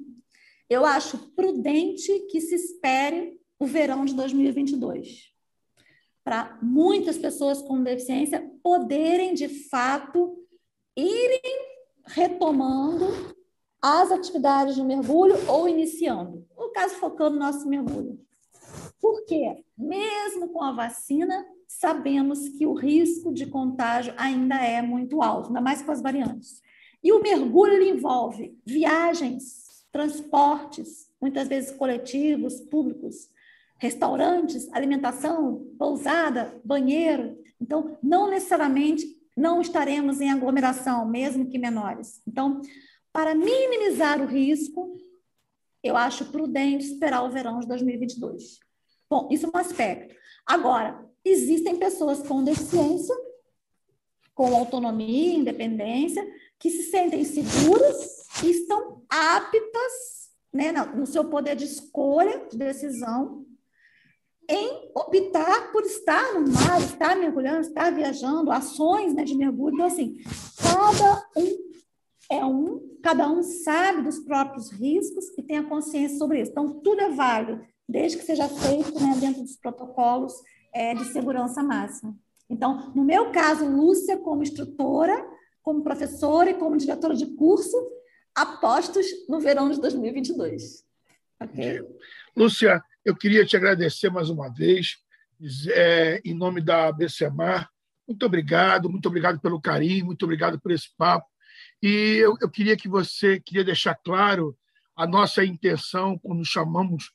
[0.70, 5.32] eu acho prudente que se espere o verão de 2022
[6.24, 10.38] para muitas pessoas com deficiência poderem, de fato,
[10.96, 11.42] irem
[12.06, 13.36] retomando
[13.82, 16.46] as atividades de mergulho ou iniciando.
[16.58, 18.20] No caso, focando no nosso mergulho.
[19.02, 19.64] Por quê?
[19.78, 25.60] Mesmo com a vacina, sabemos que o risco de contágio ainda é muito alto, ainda
[25.60, 26.62] mais com as variantes.
[27.04, 33.30] E o mergulho envolve viagens, transportes, muitas vezes coletivos, públicos,
[33.84, 37.38] restaurantes, alimentação, pousada, banheiro.
[37.60, 39.06] Então, não necessariamente
[39.36, 42.22] não estaremos em aglomeração, mesmo que menores.
[42.26, 42.62] Então,
[43.12, 44.96] para minimizar o risco,
[45.84, 48.60] eu acho prudente esperar o verão de 2022.
[49.10, 50.16] Bom, isso é um aspecto.
[50.46, 53.14] Agora, existem pessoas com deficiência,
[54.34, 56.26] com autonomia, independência,
[56.58, 63.46] que se sentem seguras e estão aptas, né, no seu poder de escolha, de decisão,
[64.50, 69.76] em optar por estar no mar, estar mergulhando, estar viajando, ações né, de mergulho.
[69.76, 70.18] Então, assim,
[70.62, 71.74] cada um
[72.30, 76.52] é um, cada um sabe dos próprios riscos e tem a consciência sobre isso.
[76.52, 80.34] Então, tudo é válido, desde que seja feito né, dentro dos protocolos
[80.74, 82.16] é, de segurança máxima.
[82.50, 85.26] Então, no meu caso, Lúcia, como instrutora,
[85.62, 87.78] como professora e como diretora de curso,
[88.36, 90.84] apostos no verão de 2022.
[91.40, 91.82] Ok?
[92.36, 94.98] Lúcia, eu queria te agradecer mais uma vez,
[95.72, 97.70] é, em nome da BCMAR.
[98.08, 101.28] Muito obrigado, muito obrigado pelo carinho, muito obrigado por esse papo.
[101.82, 104.58] E eu, eu queria que você queria deixar claro
[104.96, 107.12] a nossa intenção quando chamamos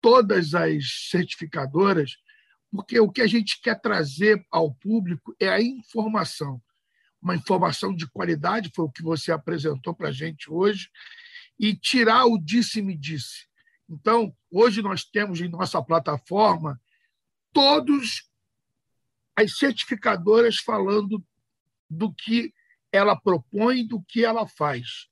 [0.00, 2.16] todas as certificadoras,
[2.70, 6.60] porque o que a gente quer trazer ao público é a informação,
[7.20, 10.88] uma informação de qualidade, foi o que você apresentou para a gente hoje,
[11.58, 13.49] e tirar o disse-me-disse.
[13.90, 16.80] Então, hoje nós temos em nossa plataforma
[17.52, 18.30] todos
[19.34, 21.22] as certificadoras falando
[21.88, 22.54] do que
[22.92, 25.08] ela propõe, do que ela faz.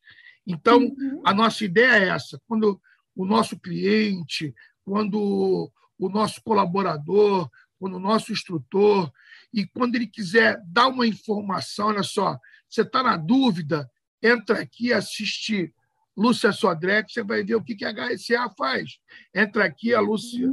[0.47, 1.22] Então, uhum.
[1.24, 2.81] a nossa ideia é essa: quando
[3.16, 4.55] o nosso cliente,
[4.85, 7.51] quando o nosso colaborador,
[7.81, 9.12] quando o nosso instrutor,
[9.53, 13.91] e quando ele quiser dar uma informação, olha só, você está na dúvida,
[14.22, 15.74] entra aqui, assiste
[16.19, 18.99] Lúcia Sodré, que você vai ver o que a HSA faz.
[19.33, 20.49] Entra aqui a Lúcia.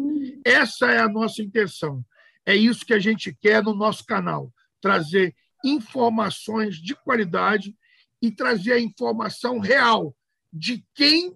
[0.45, 2.05] Essa é a nossa intenção.
[2.45, 7.75] É isso que a gente quer no nosso canal: trazer informações de qualidade
[8.21, 10.15] e trazer a informação real
[10.53, 11.35] de quem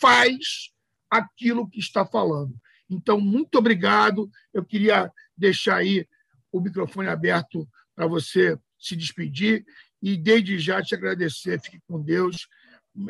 [0.00, 0.70] faz
[1.10, 2.54] aquilo que está falando.
[2.88, 4.30] Então, muito obrigado.
[4.52, 6.06] Eu queria deixar aí
[6.52, 9.64] o microfone aberto para você se despedir
[10.00, 11.60] e, desde já, te agradecer.
[11.60, 12.46] Fique com Deus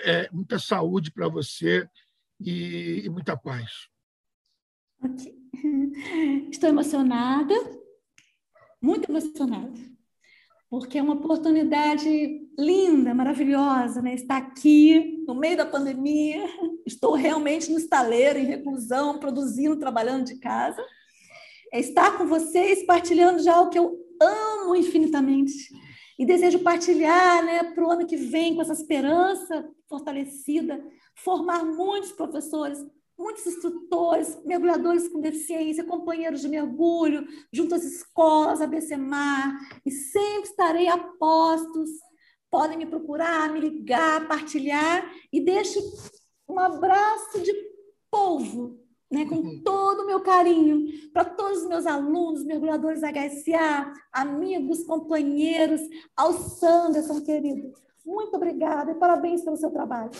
[0.02, 1.88] é, muita saúde para você
[2.40, 3.88] e, e, muita paz.
[6.50, 7.54] Estou emocionada,
[8.80, 9.72] muito emocionada,
[10.70, 12.08] porque é uma oportunidade
[12.58, 14.14] linda, maravilhosa, né?
[14.14, 16.44] Estar aqui no meio da pandemia,
[16.86, 20.82] estou realmente no estaleiro, em reclusão, produzindo, trabalhando de casa.
[21.72, 25.54] É estar com vocês, partilhando já o que eu amo infinitamente,
[26.18, 30.82] e desejo partilhar né, para o ano que vem com essa esperança fortalecida,
[31.16, 32.78] formar muitos professores,
[33.18, 40.50] muitos instrutores, mergulhadores com deficiência, companheiros de mergulho, junto às escolas, a BCMAR, e sempre
[40.50, 41.90] estarei a postos.
[42.50, 45.80] Podem me procurar, me ligar, partilhar, e deixo
[46.48, 47.52] um abraço de
[48.10, 48.83] polvo
[49.14, 49.62] né, com uhum.
[49.62, 55.80] todo o meu carinho para todos os meus alunos, mergulhadores HSA, amigos, companheiros,
[56.16, 57.72] ao Sanderson, querido.
[58.04, 60.10] Muito obrigada e parabéns pelo seu trabalho.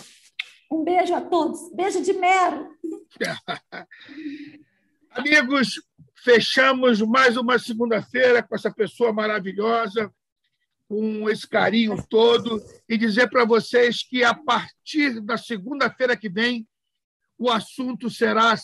[0.71, 1.71] Um beijo a todos.
[1.73, 2.69] Beijo de mero.
[5.11, 5.81] Amigos,
[6.23, 10.11] fechamos mais uma segunda-feira com essa pessoa maravilhosa,
[10.87, 16.67] com esse carinho todo, e dizer para vocês que a partir da segunda-feira que vem,
[17.37, 18.55] o assunto será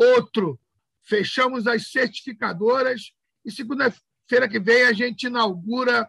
[0.00, 0.58] outro.
[1.02, 3.12] Fechamos as certificadoras
[3.44, 6.08] e segunda-feira que vem a gente inaugura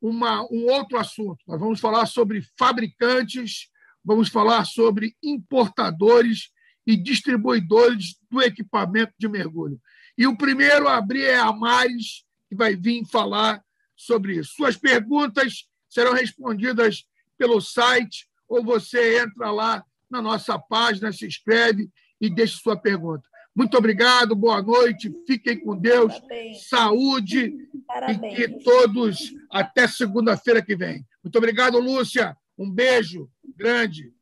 [0.00, 1.38] uma, um outro assunto.
[1.46, 3.68] Nós vamos falar sobre fabricantes,
[4.04, 6.50] vamos falar sobre importadores
[6.86, 9.80] e distribuidores do equipamento de mergulho.
[10.16, 13.62] E o primeiro a abrir é a Mares, que vai vir falar
[13.96, 14.52] sobre isso.
[14.54, 17.04] Suas perguntas serão respondidas
[17.36, 23.28] pelo site ou você entra lá na nossa página, se inscreve e deixa sua pergunta.
[23.54, 26.68] Muito obrigado, boa noite, fiquem com Deus, Parabéns.
[26.68, 27.56] saúde
[27.86, 28.32] Parabéns.
[28.32, 31.06] e que todos até segunda-feira que vem.
[31.24, 32.36] Muito obrigado, Lúcia.
[32.58, 34.12] Um beijo grande.